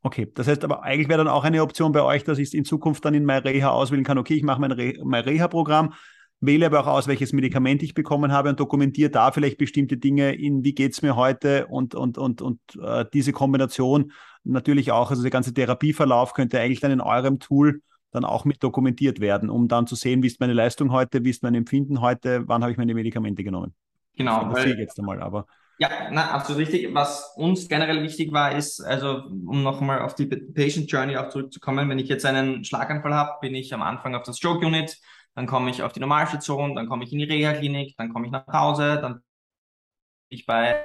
[0.00, 2.54] Okay, das heißt aber eigentlich wäre dann auch eine Option bei euch, dass ich es
[2.54, 4.16] in Zukunft dann in MyReha auswählen kann.
[4.16, 5.92] Okay, ich mache mein MyReha-Programm,
[6.40, 10.34] wähle aber auch aus, welches Medikament ich bekommen habe und dokumentiere da vielleicht bestimmte Dinge
[10.34, 14.12] in, wie geht es mir heute und, und, und, und äh, diese Kombination
[14.44, 17.82] natürlich auch, also der ganze Therapieverlauf könnte eigentlich dann in eurem Tool
[18.14, 21.30] dann auch mit dokumentiert werden, um dann zu sehen, wie ist meine Leistung heute, wie
[21.30, 23.74] ist mein Empfinden heute, wann habe ich meine Medikamente genommen.
[24.16, 24.50] Genau.
[24.52, 25.46] Das sehe ich jetzt einmal, aber.
[25.78, 26.94] Ja, na, absolut richtig.
[26.94, 31.88] Was uns generell wichtig war, ist, also um nochmal auf die Patient Journey auch zurückzukommen,
[31.88, 34.96] wenn ich jetzt einen Schlaganfall habe, bin ich am Anfang auf das Stroke Unit,
[35.34, 38.32] dann komme ich auf die Normalstation, dann komme ich in die Reha-Klinik, dann komme ich
[38.32, 40.84] nach Hause, dann bin ich bei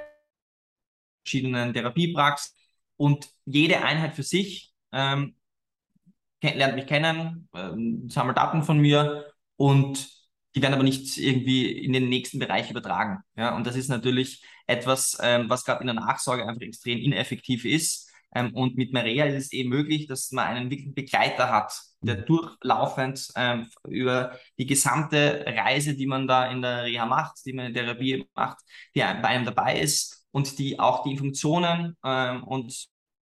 [1.22, 2.56] verschiedenen Therapiepraxen
[2.96, 5.36] und jede Einheit für sich ähm,
[6.42, 9.26] lernt mich kennen, ähm, sammelt Daten von mir
[9.56, 10.08] und
[10.54, 13.18] die werden aber nicht irgendwie in den nächsten Bereich übertragen.
[13.36, 17.64] Ja, und das ist natürlich etwas, ähm, was gerade in der Nachsorge einfach extrem ineffektiv
[17.64, 18.10] ist.
[18.34, 22.18] Ähm, und mit Maria ist es eben möglich, dass man einen wirklichen Begleiter hat, der
[22.18, 22.26] mhm.
[22.26, 27.66] durchlaufend ähm, über die gesamte Reise, die man da in der Reha macht, die man
[27.66, 28.58] in der Therapie macht,
[28.94, 32.88] die bei einem dabei ist und die auch die Funktionen ähm, und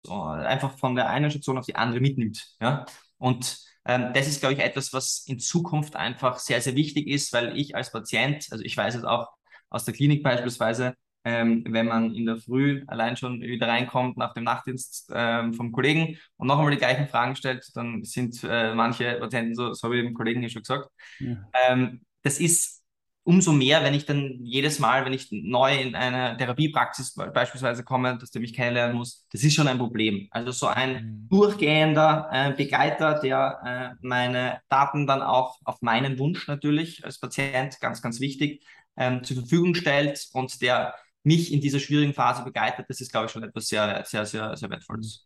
[0.09, 2.57] einfach von der einen Station auf die andere mitnimmt.
[2.61, 2.87] Ja?
[3.19, 7.33] Und ähm, das ist, glaube ich, etwas, was in Zukunft einfach sehr, sehr wichtig ist,
[7.33, 9.29] weil ich als Patient, also ich weiß es auch
[9.71, 10.95] aus der Klinik beispielsweise,
[11.25, 15.71] ähm, wenn man in der Früh allein schon wieder reinkommt nach dem Nachtdienst ähm, vom
[15.73, 19.85] Kollegen und noch einmal die gleichen Fragen stellt, dann sind äh, manche Patienten so, so
[19.85, 20.89] habe ich dem Kollegen hier schon gesagt.
[21.21, 21.37] Ja.
[21.69, 22.82] Ähm, das ist
[23.25, 28.19] umso mehr, wenn ich dann jedes Mal, wenn ich neu in eine Therapiepraxis beispielsweise komme,
[28.19, 30.29] dass der mich kennenlernen muss, das ist schon ein Problem.
[30.31, 31.29] Also so ein mhm.
[31.29, 37.81] durchgehender äh, Begleiter, der äh, meine Daten dann auch auf meinen Wunsch natürlich als Patient,
[37.81, 38.65] ganz, ganz wichtig,
[38.97, 40.95] ähm, zur Verfügung stellt und der
[41.25, 44.57] mich in dieser schwierigen Phase begleitet, das ist, glaube ich, schon etwas sehr, sehr, sehr,
[44.57, 45.25] sehr Wertvolles.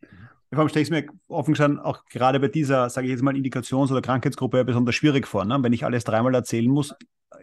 [0.53, 3.37] Vor stelle ich es mir offen gestanden auch gerade bei dieser, sage ich jetzt mal,
[3.37, 5.59] Indikations- oder Krankheitsgruppe besonders schwierig vor, ne?
[5.61, 6.95] wenn ich alles dreimal erzählen muss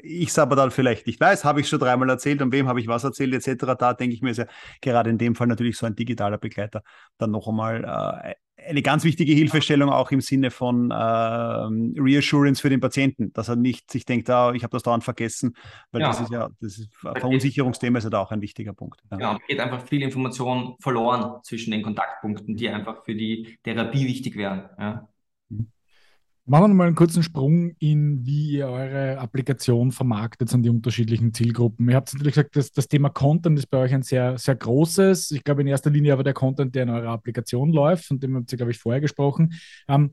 [0.01, 2.80] ich es aber dann vielleicht nicht weiß, habe ich schon dreimal erzählt und wem habe
[2.80, 3.76] ich was erzählt etc.
[3.78, 4.45] Da denke ich mir, ist ja
[4.82, 6.84] gerade in dem Fall natürlich so ein digitaler Begleiter
[7.18, 7.84] dann noch einmal
[8.26, 8.34] äh,
[8.68, 13.55] eine ganz wichtige Hilfestellung auch im Sinne von äh, Reassurance für den Patienten, dass er
[13.55, 15.55] nicht sich denkt, ah, ich habe das dauernd vergessen,
[15.91, 16.07] weil ja.
[16.07, 19.01] das ist ja, das ist, Verunsicherungsthema ist ja da auch ein wichtiger Punkt.
[19.11, 19.18] Ja.
[19.18, 24.36] Genau, geht einfach viel Information verloren zwischen den Kontaktpunkten, die einfach für die Therapie wichtig
[24.36, 24.70] wären.
[24.80, 25.07] Ja.
[26.45, 31.33] Machen wir mal einen kurzen Sprung in, wie ihr eure Applikation vermarktet an die unterschiedlichen
[31.33, 31.87] Zielgruppen.
[31.87, 35.31] Ihr habt natürlich gesagt, dass das Thema Content ist bei euch ein sehr, sehr großes.
[35.31, 38.35] Ich glaube in erster Linie aber der Content, der in eurer Applikation läuft, von dem
[38.35, 39.53] habt ihr, glaube ich, vorher gesprochen.
[39.87, 40.11] Ähm,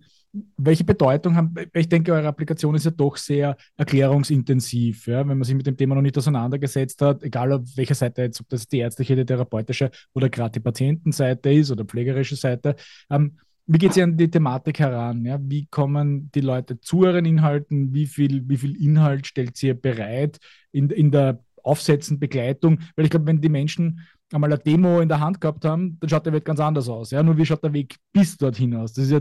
[0.56, 5.26] welche Bedeutung haben, ich denke, eure Applikation ist ja doch sehr erklärungsintensiv, ja?
[5.26, 8.40] wenn man sich mit dem Thema noch nicht auseinandergesetzt hat, egal auf welcher Seite jetzt,
[8.40, 12.76] ob das die ärztliche, die therapeutische oder gerade die Patientenseite ist oder pflegerische Seite.
[13.10, 13.36] Ähm,
[13.66, 15.24] wie geht sie an die Thematik heran?
[15.24, 15.38] Ja?
[15.40, 17.94] Wie kommen die Leute zu euren Inhalten?
[17.94, 20.38] Wie viel, wie viel Inhalt stellt sie bereit
[20.72, 22.80] in, in der aufsetzenden Begleitung?
[22.96, 24.00] Weil ich glaube, wenn die Menschen
[24.32, 27.10] einmal eine Demo in der Hand gehabt haben, dann schaut der Weg ganz anders aus.
[27.10, 27.22] Ja?
[27.22, 28.92] Nur wie schaut der Weg bis dorthin aus?
[28.92, 29.20] Das ist ja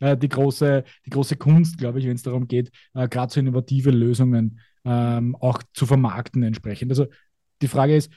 [0.00, 3.40] äh, die, große, die große Kunst, glaube ich, wenn es darum geht, äh, gerade so
[3.40, 6.90] innovative Lösungen ähm, auch zu vermarkten entsprechend.
[6.90, 7.06] Also
[7.60, 8.10] die Frage ist,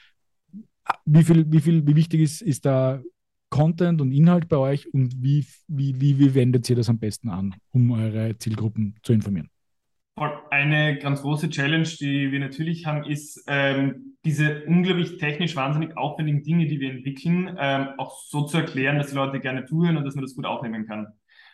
[1.05, 3.01] wie viel, wie viel, wie wichtig ist, ist da
[3.51, 7.29] Content und Inhalt bei euch und wie, wie, wie, wie wendet ihr das am besten
[7.29, 9.49] an, um eure Zielgruppen zu informieren?
[10.49, 16.43] Eine ganz große Challenge, die wir natürlich haben, ist, ähm, diese unglaublich technisch wahnsinnig aufwendigen
[16.43, 20.05] Dinge, die wir entwickeln, ähm, auch so zu erklären, dass die Leute gerne zuhören und
[20.05, 21.07] dass man das gut aufnehmen kann.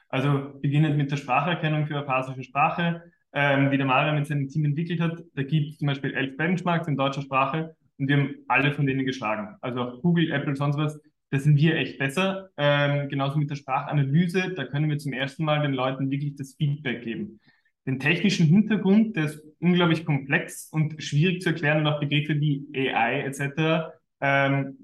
[0.10, 4.66] Also beginnend mit der Spracherkennung für apasische Sprache, ähm, die der Mario mit seinem Team
[4.66, 5.24] entwickelt hat.
[5.36, 8.86] Da gibt es zum Beispiel elf Benchmarks in deutscher Sprache und wir haben alle von
[8.86, 9.56] denen geschlagen.
[9.62, 12.50] Also auch Google, Apple, sonst was da sind wir echt besser.
[12.58, 16.56] Ähm, genauso mit der Sprachanalyse, da können wir zum ersten Mal den Leuten wirklich das
[16.56, 17.40] Feedback geben.
[17.86, 22.68] Den technischen Hintergrund, der ist unglaublich komplex und schwierig zu erklären und auch Begriffe wie
[22.74, 23.94] AI etc.
[24.20, 24.78] Ähm,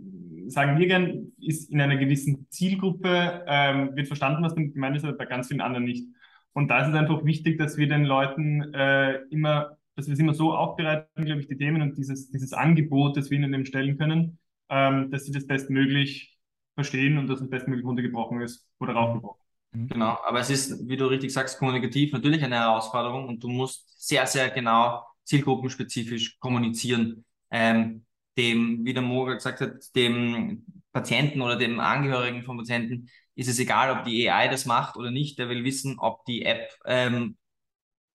[0.48, 5.04] sagen wir gern, ist in einer gewissen Zielgruppe, ähm, wird verstanden, was damit gemeint ist,
[5.04, 6.08] aber bei ganz vielen anderen nicht.
[6.54, 10.20] Und da ist es einfach wichtig, dass wir den Leuten äh, immer, dass wir es
[10.20, 13.98] immer so aufbereiten, glaube ich, die Themen und dieses, dieses Angebot, das wir ihnen stellen
[13.98, 14.38] können,
[14.70, 16.33] ähm, dass sie das bestmöglich
[16.76, 19.42] verstehen und dass es bestmöglich runtergebrochen ist oder raufgebrochen.
[19.72, 19.88] Mhm.
[19.88, 24.08] Genau, aber es ist, wie du richtig sagst, kommunikativ natürlich eine Herausforderung und du musst
[24.08, 27.26] sehr, sehr genau zielgruppenspezifisch kommunizieren.
[27.52, 28.06] Ähm,
[28.38, 33.60] dem, wie der Moga gesagt hat, dem Patienten oder dem Angehörigen vom Patienten ist es
[33.60, 35.38] egal, ob die AI das macht oder nicht.
[35.38, 37.38] Der will wissen, ob die App ähm,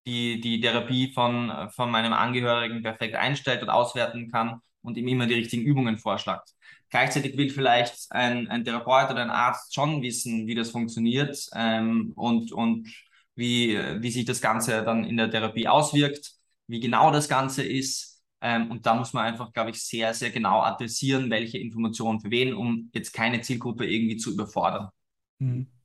[0.07, 5.27] die, die Therapie von, von meinem Angehörigen perfekt einstellt und auswerten kann und ihm immer
[5.27, 6.55] die richtigen Übungen vorschlägt.
[6.91, 12.13] Gleichzeitig will vielleicht ein, ein Therapeut oder ein Arzt schon wissen, wie das funktioniert ähm,
[12.17, 12.89] und, und
[13.35, 16.33] wie, wie sich das Ganze dann in der Therapie auswirkt,
[16.67, 18.23] wie genau das Ganze ist.
[18.41, 22.31] Ähm, und da muss man einfach, glaube ich, sehr, sehr genau adressieren, welche Informationen für
[22.31, 24.89] wen, um jetzt keine Zielgruppe irgendwie zu überfordern.
[25.39, 25.78] Mhm.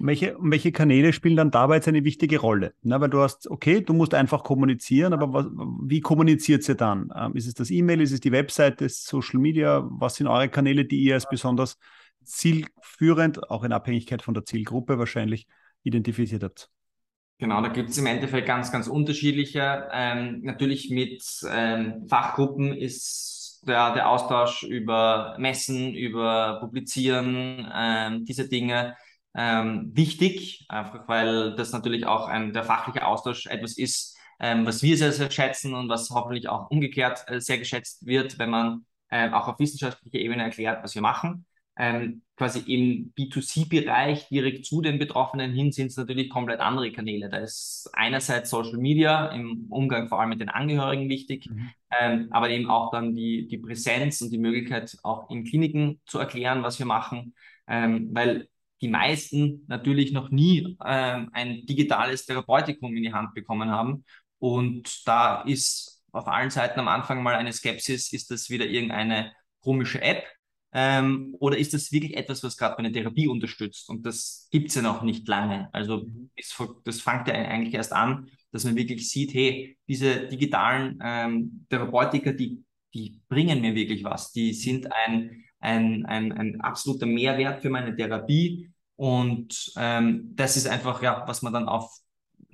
[0.00, 2.72] Und welche, und welche Kanäle spielen dann dabei jetzt eine wichtige Rolle?
[2.80, 5.44] Na, weil du hast, okay, du musst einfach kommunizieren, aber was,
[5.82, 7.12] wie kommuniziert ihr dann?
[7.14, 9.86] Ähm, ist es das E-Mail, ist es die Webseite, ist Social Media?
[9.90, 11.76] Was sind eure Kanäle, die ihr als besonders
[12.24, 15.46] zielführend, auch in Abhängigkeit von der Zielgruppe wahrscheinlich,
[15.82, 16.70] identifiziert habt?
[17.36, 19.86] Genau, da gibt es im Endeffekt ganz, ganz unterschiedliche.
[19.92, 28.48] Ähm, natürlich mit ähm, Fachgruppen ist der, der Austausch über Messen, über Publizieren, ähm, diese
[28.48, 28.96] Dinge
[29.34, 34.82] ähm, wichtig, einfach weil das natürlich auch ein, der fachliche Austausch etwas ist, ähm, was
[34.82, 38.86] wir sehr, sehr schätzen und was hoffentlich auch umgekehrt äh, sehr geschätzt wird, wenn man
[39.10, 41.44] äh, auch auf wissenschaftlicher Ebene erklärt, was wir machen.
[41.76, 47.30] Ähm, quasi im B2C-Bereich direkt zu den Betroffenen hin sind es natürlich komplett andere Kanäle.
[47.30, 51.70] Da ist einerseits Social Media im Umgang vor allem mit den Angehörigen wichtig, mhm.
[51.98, 56.18] ähm, aber eben auch dann die, die Präsenz und die Möglichkeit auch in Kliniken zu
[56.18, 57.34] erklären, was wir machen,
[57.66, 58.48] ähm, weil
[58.80, 64.04] die meisten natürlich noch nie ähm, ein digitales Therapeutikum in die Hand bekommen haben.
[64.38, 69.32] Und da ist auf allen Seiten am Anfang mal eine Skepsis, ist das wieder irgendeine
[69.60, 70.24] komische App?
[70.72, 73.88] Ähm, oder ist das wirklich etwas, was gerade eine Therapie unterstützt?
[73.88, 75.68] Und das gibt es ja noch nicht lange.
[75.72, 76.06] Also
[76.36, 81.66] das, das fängt ja eigentlich erst an, dass man wirklich sieht, hey, diese digitalen ähm,
[81.68, 82.64] Therapeutiker, die,
[82.94, 84.32] die bringen mir wirklich was.
[84.32, 88.70] Die sind ein, ein, ein, ein absoluter Mehrwert für meine Therapie.
[88.96, 91.90] Und ähm, das ist einfach, ja, was man dann auf,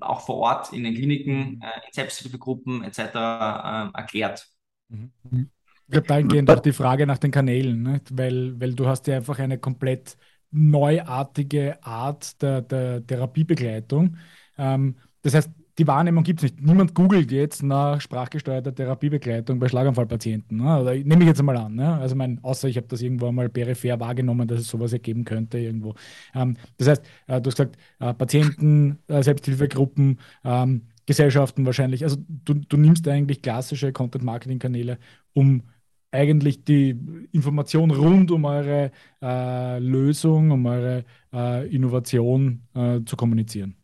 [0.01, 2.99] auch vor Ort in den Kliniken, äh, in Selbsthilfegruppen etc.
[2.99, 4.49] Äh, erklärt.
[4.89, 5.51] Mhm.
[5.89, 8.01] Ich glaube, dahingehend auch die Frage nach den Kanälen, ne?
[8.11, 10.17] weil, weil du hast ja einfach eine komplett
[10.51, 14.17] neuartige Art der, der Therapiebegleitung.
[14.59, 16.61] Ähm, das heißt, die Wahrnehmung gibt es nicht.
[16.61, 20.57] Niemand googelt jetzt nach sprachgesteuerter Therapiebegleitung bei Schlaganfallpatienten.
[20.57, 21.03] Ne?
[21.05, 21.75] Nehme ich jetzt mal an.
[21.75, 21.95] Ne?
[21.95, 25.59] Also mein, außer ich habe das irgendwo einmal peripher wahrgenommen, dass es sowas ergeben könnte
[25.59, 25.95] irgendwo.
[26.35, 32.05] Ähm, das heißt, äh, du hast gesagt, äh, Patienten, äh, Selbsthilfegruppen, ähm, Gesellschaften wahrscheinlich.
[32.05, 34.99] Also du, du nimmst eigentlich klassische Content-Marketing-Kanäle,
[35.35, 35.63] um
[36.11, 36.99] eigentlich die
[37.33, 38.91] Information rund um eure
[39.23, 43.76] äh, Lösung, um eure äh, Innovation äh, zu kommunizieren.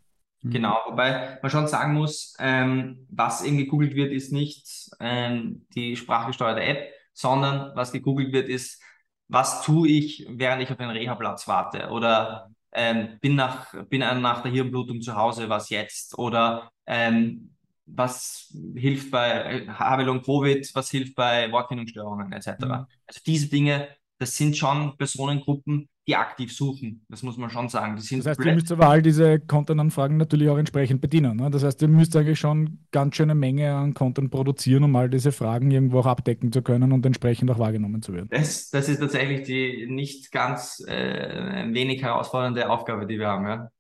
[0.43, 0.51] Mhm.
[0.51, 5.97] Genau, wobei man schon sagen muss, ähm, was eben gegoogelt wird, ist nicht ähm, die
[5.97, 8.83] sprachgesteuerte App, sondern was gegoogelt wird, ist,
[9.29, 14.43] was tue ich, während ich auf den Reha-Platz warte oder ähm, bin, nach, bin nach
[14.43, 17.55] der Hirnblutung zu Hause, was jetzt oder ähm,
[17.87, 22.65] was hilft bei habe Long Covid, was hilft bei Wortfindungsstörungen etc.
[22.65, 22.87] Mhm.
[23.07, 23.89] Also diese Dinge,
[24.19, 27.05] das sind schon Personengruppen, die aktiv suchen.
[27.09, 27.95] Das muss man schon sagen.
[27.97, 31.37] das heißt, ihr müsst aber all diese Content-Anfragen natürlich auch entsprechend bedienen.
[31.37, 31.51] Ne?
[31.51, 35.31] Das heißt, ihr müsst eigentlich schon ganz schöne Menge an Content produzieren, um all diese
[35.31, 38.29] Fragen irgendwo auch abdecken zu können und entsprechend auch wahrgenommen zu werden.
[38.31, 43.47] Das, das ist tatsächlich die nicht ganz äh, wenig herausfordernde Aufgabe, die wir haben.
[43.47, 43.71] Ja?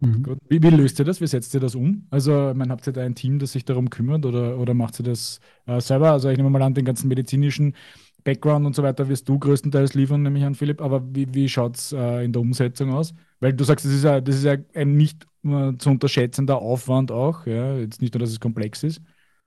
[0.00, 0.38] Mhm.
[0.48, 1.20] Wie, wie, löst ihr das?
[1.20, 2.06] Wie setzt ihr das um?
[2.10, 5.04] Also, meine, habt ihr da ein Team, das sich darum kümmert oder, oder macht ihr
[5.04, 6.12] das äh, selber?
[6.12, 7.74] Also, ich nehme mal an, den ganzen medizinischen
[8.26, 10.82] Background und so weiter wirst du größtenteils liefern, nämlich an Philipp.
[10.82, 13.14] Aber wie, wie schaut es äh, in der Umsetzung aus?
[13.40, 17.12] Weil du sagst, das ist ja, das ist ja ein nicht äh, zu unterschätzender Aufwand
[17.12, 17.46] auch.
[17.46, 17.76] Ja?
[17.76, 19.00] Jetzt nicht nur, dass es komplex ist.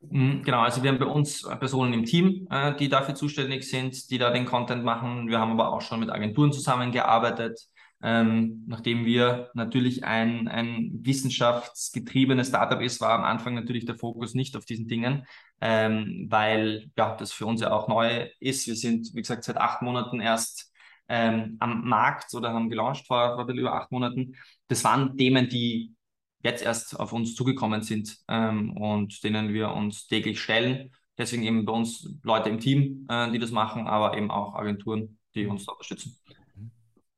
[0.10, 4.10] Mhm, genau, also wir haben bei uns Personen im Team, äh, die dafür zuständig sind,
[4.10, 5.28] die da den Content machen.
[5.28, 7.68] Wir haben aber auch schon mit Agenturen zusammengearbeitet
[8.02, 14.34] ähm, nachdem wir natürlich ein, ein wissenschaftsgetriebenes Startup ist, war am Anfang natürlich der Fokus
[14.34, 15.26] nicht auf diesen Dingen,
[15.62, 18.68] ähm, weil ja, das für uns ja auch neu ist.
[18.68, 20.72] Wir sind, wie gesagt, seit acht Monaten erst
[21.08, 24.36] ähm, am Markt oder haben gelauncht vor, vor über acht Monaten.
[24.68, 25.96] Das waren Themen, die
[26.44, 30.92] jetzt erst auf uns zugekommen sind ähm, und denen wir uns täglich stellen.
[31.18, 35.20] Deswegen eben bei uns Leute im Team, äh, die das machen, aber eben auch Agenturen,
[35.36, 36.18] die uns da unterstützen.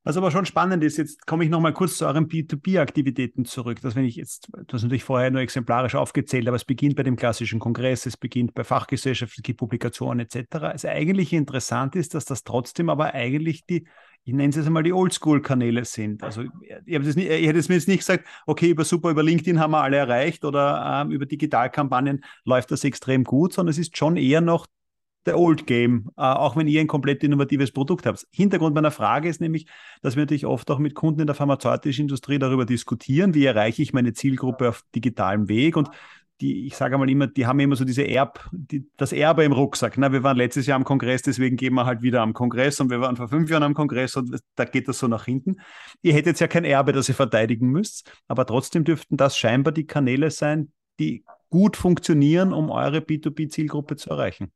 [0.04, 3.80] Was aber schon spannend ist, jetzt komme ich nochmal kurz zu euren B2B-Aktivitäten zurück.
[3.82, 7.04] Das, wenn ich jetzt, du hast natürlich vorher nur exemplarisch aufgezählt, aber es beginnt bei
[7.04, 10.46] dem klassischen Kongress, es beginnt bei fachgesellschaftlichen Publikationen etc.
[10.50, 13.88] Das eigentlich interessant ist, dass das trotzdem aber eigentlich die,
[14.24, 16.24] ich nenne es jetzt einmal die Oldschool-Kanäle sind.
[16.24, 16.44] Also
[16.86, 19.60] ich, das nicht, ich hätte es mir jetzt nicht gesagt, okay, über super, über LinkedIn
[19.60, 23.96] haben wir alle erreicht oder ähm, über Digitalkampagnen läuft das extrem gut, sondern es ist
[23.96, 24.66] schon eher noch
[25.26, 28.26] der Old Game, äh, auch wenn ihr ein komplett innovatives Produkt habt.
[28.32, 29.68] Hintergrund meiner Frage ist nämlich,
[30.02, 33.82] dass wir natürlich oft auch mit Kunden in der pharmazeutischen Industrie darüber diskutieren, wie erreiche
[33.82, 35.90] ich meine Zielgruppe auf digitalem Weg und
[36.42, 39.52] die, ich sage mal immer, die haben immer so diese Erb, die, das Erbe im
[39.52, 39.98] Rucksack.
[39.98, 42.90] Na, wir waren letztes Jahr am Kongress, deswegen gehen wir halt wieder am Kongress und
[42.90, 45.58] wir waren vor fünf Jahren am Kongress und da geht das so nach hinten.
[46.02, 49.86] Ihr hättet ja kein Erbe, das ihr verteidigen müsst, aber trotzdem dürften das scheinbar die
[49.86, 54.52] Kanäle sein, die gut funktionieren, um eure B2B-Zielgruppe zu erreichen.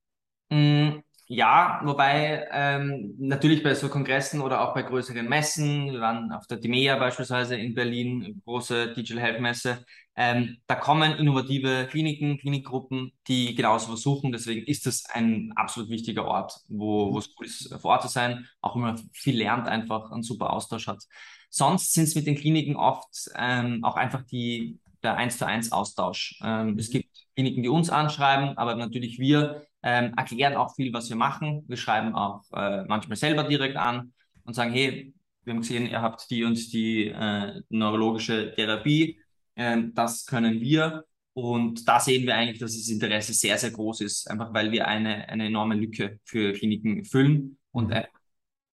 [0.49, 6.31] Mm, ja, wobei ähm, natürlich bei so Kongressen oder auch bei größeren Messen, wir waren
[6.31, 9.83] auf der DIMEA beispielsweise in Berlin, große Digital Health Messe,
[10.15, 14.31] ähm, da kommen innovative Kliniken, Klinikgruppen, die genauso versuchen.
[14.31, 18.07] Deswegen ist das ein absolut wichtiger Ort, wo, wo es cool ist, vor Ort zu
[18.07, 21.03] sein, auch wenn man viel lernt, einfach einen super Austausch hat.
[21.49, 25.71] Sonst sind es mit den Kliniken oft ähm, auch einfach die, der 1 zu 1
[25.71, 26.39] Austausch.
[26.43, 31.09] Ähm, es gibt Kliniken, die uns anschreiben, aber natürlich wir ähm, erklären auch viel, was
[31.09, 31.63] wir machen.
[31.67, 34.13] Wir schreiben auch äh, manchmal selber direkt an
[34.43, 35.13] und sagen, hey,
[35.43, 39.19] wir haben gesehen, ihr habt die und die äh, neurologische Therapie,
[39.55, 41.05] ähm, das können wir.
[41.33, 44.87] Und da sehen wir eigentlich, dass das Interesse sehr, sehr groß ist, einfach weil wir
[44.87, 47.59] eine, eine enorme Lücke für Kliniken füllen.
[47.71, 48.05] Und äh,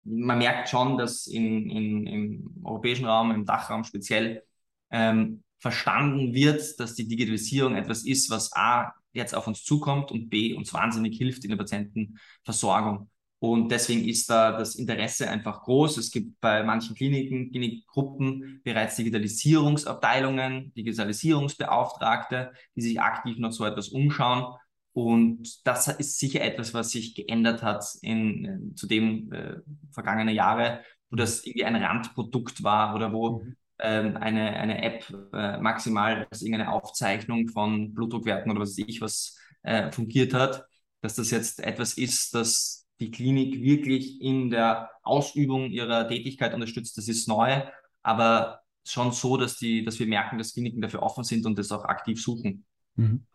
[0.05, 4.45] man merkt schon, dass in, in, im europäischen Raum, im Dachraum speziell,
[4.91, 10.29] ähm, verstanden wird, dass die Digitalisierung etwas ist, was A, jetzt auf uns zukommt und
[10.31, 13.11] B, uns wahnsinnig hilft in der Patientenversorgung.
[13.43, 15.97] Und deswegen ist da das Interesse einfach groß.
[15.97, 23.89] Es gibt bei manchen Kliniken, Klinikgruppen bereits Digitalisierungsabteilungen, Digitalisierungsbeauftragte, die sich aktiv nach so etwas
[23.89, 24.55] umschauen.
[24.93, 29.57] Und das ist sicher etwas, was sich geändert hat in, in zu dem äh,
[29.91, 33.57] vergangene Jahre, wo das irgendwie ein Randprodukt war oder wo mhm.
[33.83, 39.01] Ähm, eine, eine App äh, maximal als irgendeine Aufzeichnung von Blutdruckwerten oder was weiß ich
[39.01, 40.65] was äh, fungiert hat,
[41.01, 46.97] dass das jetzt etwas ist, das die Klinik wirklich in der Ausübung ihrer Tätigkeit unterstützt.
[46.97, 47.63] Das ist neu,
[48.03, 51.73] aber schon so, dass, die, dass wir merken, dass Kliniken dafür offen sind und das
[51.73, 52.65] auch aktiv suchen.
[52.95, 53.27] Mhm.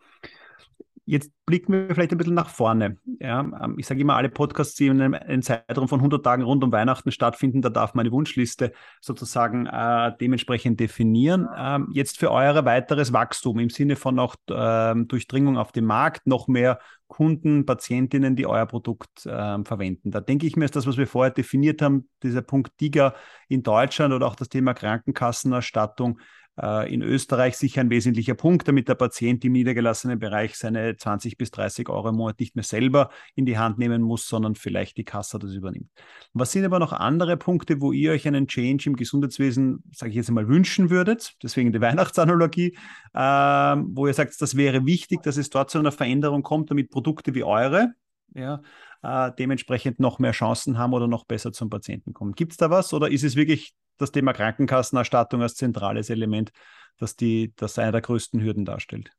[1.08, 2.98] Jetzt blicken wir vielleicht ein bisschen nach vorne.
[3.18, 6.62] Ja, ähm, ich sage immer, alle Podcasts, die in einem, Zeitraum von 100 Tagen rund
[6.62, 11.48] um Weihnachten stattfinden, da darf man eine Wunschliste sozusagen äh, dementsprechend definieren.
[11.56, 16.26] Ähm, jetzt für euer weiteres Wachstum im Sinne von auch ähm, Durchdringung auf dem Markt,
[16.26, 20.10] noch mehr Kunden, Patientinnen, die euer Produkt äh, verwenden.
[20.10, 23.14] Da denke ich mir, ist das, was wir vorher definiert haben, dieser Punkt DIGA
[23.48, 26.20] in Deutschland oder auch das Thema Krankenkassenerstattung,
[26.60, 31.52] in Österreich sicher ein wesentlicher Punkt, damit der Patient im niedergelassenen Bereich seine 20 bis
[31.52, 35.04] 30 Euro im Monat nicht mehr selber in die Hand nehmen muss, sondern vielleicht die
[35.04, 35.88] Kasse das übernimmt.
[36.32, 40.16] Was sind aber noch andere Punkte, wo ihr euch einen Change im Gesundheitswesen, sage ich
[40.16, 41.34] jetzt einmal, wünschen würdet?
[41.42, 42.76] Deswegen die Weihnachtsanalogie,
[43.14, 46.90] äh, wo ihr sagt, das wäre wichtig, dass es dort zu einer Veränderung kommt, damit
[46.90, 47.92] Produkte wie eure,
[48.34, 48.62] ja,
[49.02, 52.32] äh, dementsprechend noch mehr Chancen haben oder noch besser zum Patienten kommen.
[52.32, 56.52] Gibt es da was oder ist es wirklich das Thema Krankenkassenerstattung als zentrales Element,
[56.98, 59.10] das, die, das einer der größten Hürden darstellt.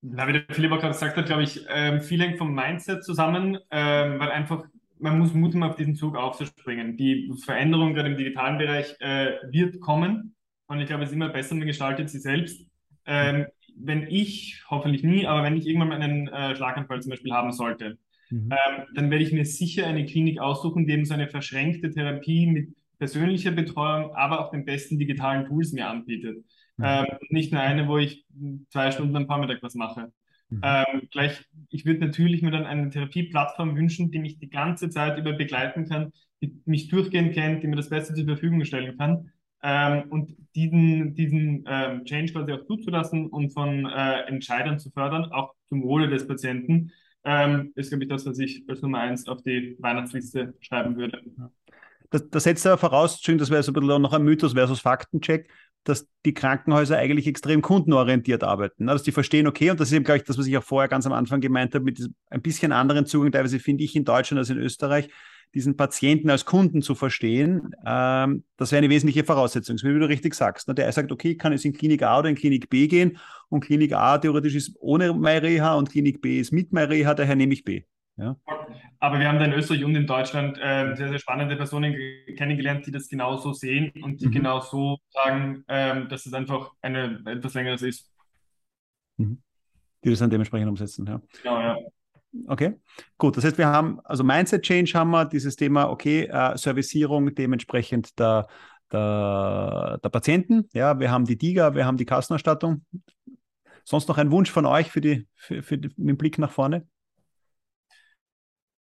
[0.00, 3.04] Na, wie der Philipp auch gerade gesagt hat, glaube ich, ähm, viel hängt vom Mindset
[3.04, 4.64] zusammen, ähm, weil einfach
[5.00, 6.96] man muss Mut haben, auf diesen Zug aufzuspringen.
[6.96, 10.34] Die Veränderung gerade im digitalen Bereich äh, wird kommen
[10.66, 12.66] und ich glaube, es ist immer besser, man gestaltet sie selbst.
[13.06, 17.32] Ähm, wenn ich, hoffentlich nie, aber wenn ich irgendwann mal einen äh, Schlaganfall zum Beispiel
[17.32, 17.98] haben sollte,
[18.30, 18.50] mhm.
[18.50, 22.46] ähm, dann werde ich mir sicher eine Klinik aussuchen, die eben so eine verschränkte Therapie
[22.46, 26.44] mit persönliche Betreuung, aber auch den besten digitalen Tools mir anbietet.
[26.76, 26.84] Mhm.
[26.84, 28.24] Ähm, nicht nur eine, wo ich
[28.70, 30.12] zwei Stunden am Vormittag was mache.
[30.50, 30.60] Mhm.
[30.62, 35.18] Ähm, gleich, ich würde natürlich mir dann eine Therapieplattform wünschen, die mich die ganze Zeit
[35.18, 39.30] über begleiten kann, die mich durchgehend kennt, die mir das Beste zur Verfügung stellen kann.
[39.62, 45.32] Ähm, und diesen, diesen ähm, Change quasi auch zuzulassen und von äh, Entscheidern zu fördern,
[45.32, 46.92] auch zum Wohle des Patienten,
[47.24, 51.20] ähm, ist, glaube ich, das, was ich als Nummer eins auf die Weihnachtsliste schreiben würde.
[52.10, 55.50] Das, das setzt aber voraus, das wäre so ein bisschen noch ein Mythos versus Faktencheck,
[55.84, 58.84] dass die Krankenhäuser eigentlich extrem kundenorientiert arbeiten.
[58.84, 58.92] Ne?
[58.92, 60.88] Dass die verstehen, okay, und das ist eben, glaube ich, das, was ich auch vorher
[60.88, 62.00] ganz am Anfang gemeint habe, mit
[62.30, 65.08] ein bisschen anderen Zugang, teilweise finde ich in Deutschland als in Österreich,
[65.54, 69.76] diesen Patienten als Kunden zu verstehen, ähm, das wäre eine wesentliche Voraussetzung.
[69.82, 70.68] Wie du richtig sagst.
[70.68, 70.74] Ne?
[70.74, 73.94] Der sagt, okay, kann es in Klinik A oder in Klinik B gehen und Klinik
[73.94, 77.84] A theoretisch ist ohne MyReha und Klinik B ist mit MyReha, daher nehme ich B.
[78.18, 78.36] Ja.
[78.98, 81.94] Aber wir haben da in Österreich und in Deutschland äh, sehr, sehr spannende Personen
[82.36, 84.32] kennengelernt, die das genauso sehen und die mhm.
[84.32, 88.10] genau so sagen, ähm, dass es einfach eine etwas längeres ist.
[89.18, 89.40] Mhm.
[90.04, 91.20] Die das dann dementsprechend umsetzen, ja.
[91.42, 91.78] Genau, ja.
[92.46, 92.74] Okay,
[93.16, 93.36] gut.
[93.36, 98.18] Das heißt, wir haben, also Mindset Change haben wir, dieses Thema, okay, äh, Servicierung dementsprechend
[98.18, 98.48] der,
[98.92, 100.68] der, der Patienten.
[100.72, 102.84] Ja, wir haben die DIGA, wir haben die Kassenerstattung.
[103.84, 106.86] Sonst noch ein Wunsch von euch für die, für, für den Blick nach vorne?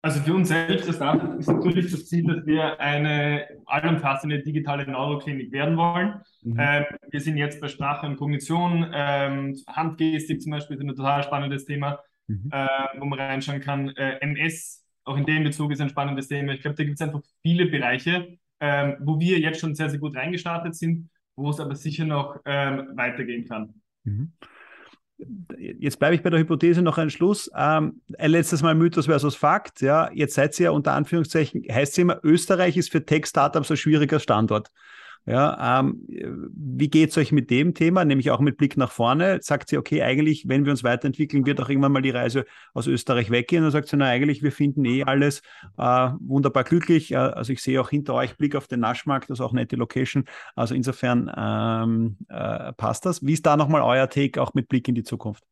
[0.02, 5.76] Also für uns selbst ist natürlich das Ziel, dass wir eine allumfassende digitale Neuroklinik werden
[5.76, 6.22] wollen.
[6.44, 6.58] Mhm.
[6.60, 11.24] Ähm, wir sind jetzt bei Sprache und Kognition, ähm, Handgestik zum Beispiel ist ein total
[11.24, 12.50] spannendes Thema, mhm.
[12.52, 12.68] äh,
[13.00, 13.90] wo man reinschauen kann.
[13.96, 16.54] Äh, MS, auch in dem Bezug ist ein spannendes Thema.
[16.54, 20.00] Ich glaube, da gibt es einfach viele Bereiche, ähm, wo wir jetzt schon sehr, sehr
[20.00, 23.74] gut reingestartet sind, wo es aber sicher noch ähm, weitergehen kann.
[24.04, 24.32] Mhm
[25.58, 27.50] jetzt bleibe ich bei der Hypothese noch ein Schluss.
[27.56, 29.82] Ähm, ein letztes Mal Mythos versus Fakt.
[29.82, 33.78] Ja, jetzt seid ihr ja unter Anführungszeichen, heißt es immer, Österreich ist für Tech-Startups ein
[33.78, 34.72] schwieriger Standort.
[35.28, 39.40] Ja, ähm, wie geht es euch mit dem Thema, nämlich auch mit Blick nach vorne?
[39.42, 42.88] Sagt sie, okay, eigentlich, wenn wir uns weiterentwickeln, wird auch irgendwann mal die Reise aus
[42.88, 43.66] Österreich weggehen.
[43.66, 45.42] Und sagt sie, na, eigentlich, wir finden eh alles
[45.78, 47.12] äh, wunderbar glücklich.
[47.12, 49.76] Äh, also ich sehe auch hinter euch Blick auf den Naschmarkt, das ist auch nette
[49.76, 50.24] Location.
[50.56, 53.26] Also insofern ähm, äh, passt das.
[53.26, 55.44] Wie ist da nochmal euer Take, auch mit Blick in die Zukunft?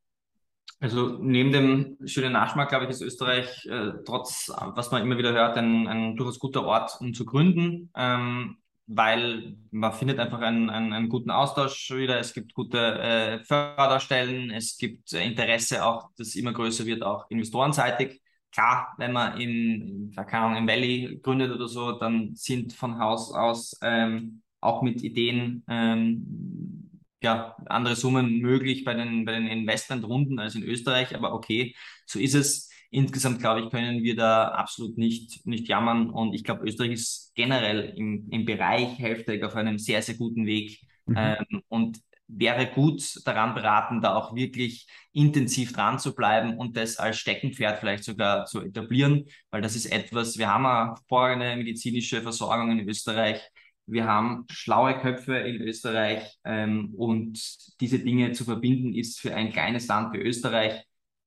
[0.79, 5.33] Also neben dem schönen Nachschmack, glaube ich, ist Österreich äh, trotz, was man immer wieder
[5.33, 7.89] hört, ein, ein durchaus guter Ort, um zu gründen.
[7.93, 8.57] Ähm,
[8.87, 12.19] weil man findet einfach einen, einen, einen guten Austausch wieder.
[12.19, 18.21] Es gibt gute äh, Förderstellen, es gibt Interesse auch, das immer größer wird, auch investorenseitig.
[18.51, 23.77] Klar, wenn man in, Ahnung, im Valley gründet oder so, dann sind von Haus aus
[23.81, 26.85] ähm, auch mit Ideen ähm,
[27.21, 31.75] ja, andere Summen möglich bei den, bei den Investmentrunden als in Österreich, aber okay,
[32.05, 32.69] so ist es.
[32.91, 37.24] Insgesamt, glaube ich, können wir da absolut nicht, nicht jammern und ich glaube, Österreich ist
[37.35, 41.15] generell im, im Bereich Healthtech auf einem sehr, sehr guten Weg mhm.
[41.17, 46.97] ähm, und wäre gut daran beraten, da auch wirklich intensiv dran zu bleiben und das
[46.97, 52.21] als Steckenpferd vielleicht sogar zu etablieren, weil das ist etwas, wir haben eine vorrangige medizinische
[52.21, 53.41] Versorgung in Österreich,
[53.85, 57.39] wir haben schlaue Köpfe in Österreich ähm, und
[57.79, 60.83] diese Dinge zu verbinden ist für ein kleines Land wie Österreich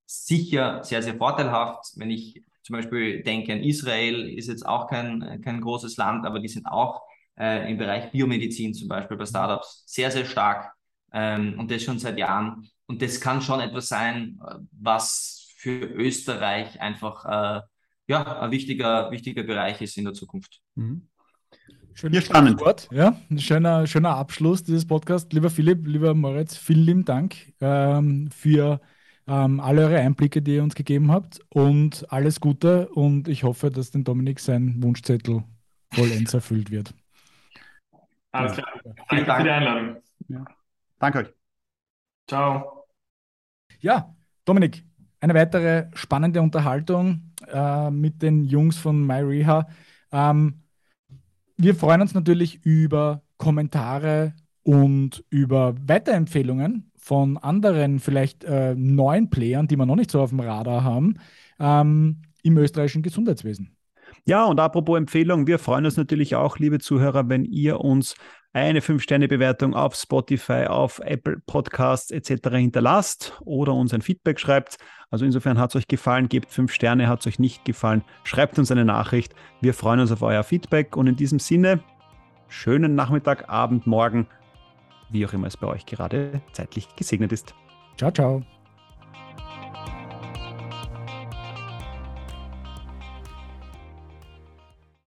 [0.07, 1.93] sicher sehr, sehr vorteilhaft.
[1.97, 6.39] Wenn ich zum Beispiel denke an Israel, ist jetzt auch kein, kein großes Land, aber
[6.39, 7.01] die sind auch
[7.41, 10.75] äh, im Bereich Biomedizin zum Beispiel bei Startups sehr, sehr stark
[11.14, 12.69] ähm, und das schon seit Jahren.
[12.85, 14.39] Und das kann schon etwas sein,
[14.71, 17.62] was für Österreich einfach äh,
[18.07, 20.61] ja, ein wichtiger, wichtiger Bereich ist in der Zukunft.
[20.75, 21.09] Mhm.
[21.95, 22.61] Schönes spannend.
[22.61, 22.87] Wort.
[22.93, 25.33] Ja, ein schöner, schöner Abschluss dieses Podcasts.
[25.33, 28.83] Lieber Philipp, lieber Moritz, vielen lieben Dank ähm, für
[29.29, 33.70] ähm, alle eure Einblicke, die ihr uns gegeben habt und alles Gute und ich hoffe,
[33.70, 35.45] dass den Dominik sein Wunschzettel
[35.93, 36.95] vollends erfüllt wird.
[38.33, 38.68] Alles klar.
[39.09, 39.97] Vielen Dank für die Einladung.
[40.29, 40.45] Ja.
[40.99, 41.35] Danke euch.
[42.26, 42.87] Ciao.
[43.81, 44.14] Ja,
[44.45, 44.85] Dominik,
[45.20, 49.68] eine weitere spannende Unterhaltung äh, mit den Jungs von MyReha.
[50.11, 50.62] Ähm,
[51.57, 59.67] wir freuen uns natürlich über Kommentare und über Weiterempfehlungen von anderen, vielleicht äh, neuen Playern,
[59.67, 61.19] die wir noch nicht so auf dem Radar haben,
[61.59, 63.75] ähm, im österreichischen Gesundheitswesen.
[64.27, 68.15] Ja, und apropos Empfehlung, wir freuen uns natürlich auch, liebe Zuhörer, wenn ihr uns
[68.53, 72.51] eine 5-Sterne-Bewertung auf Spotify, auf Apple Podcasts etc.
[72.51, 74.77] hinterlasst oder uns ein Feedback schreibt.
[75.09, 78.59] Also insofern hat es euch gefallen, gebt 5 Sterne, hat es euch nicht gefallen, schreibt
[78.59, 79.35] uns eine Nachricht.
[79.63, 81.81] Wir freuen uns auf euer Feedback und in diesem Sinne,
[82.49, 84.27] schönen Nachmittag, Abend, Morgen,
[85.11, 87.55] wie auch immer es bei euch gerade zeitlich gesegnet ist.
[87.97, 88.43] Ciao, ciao.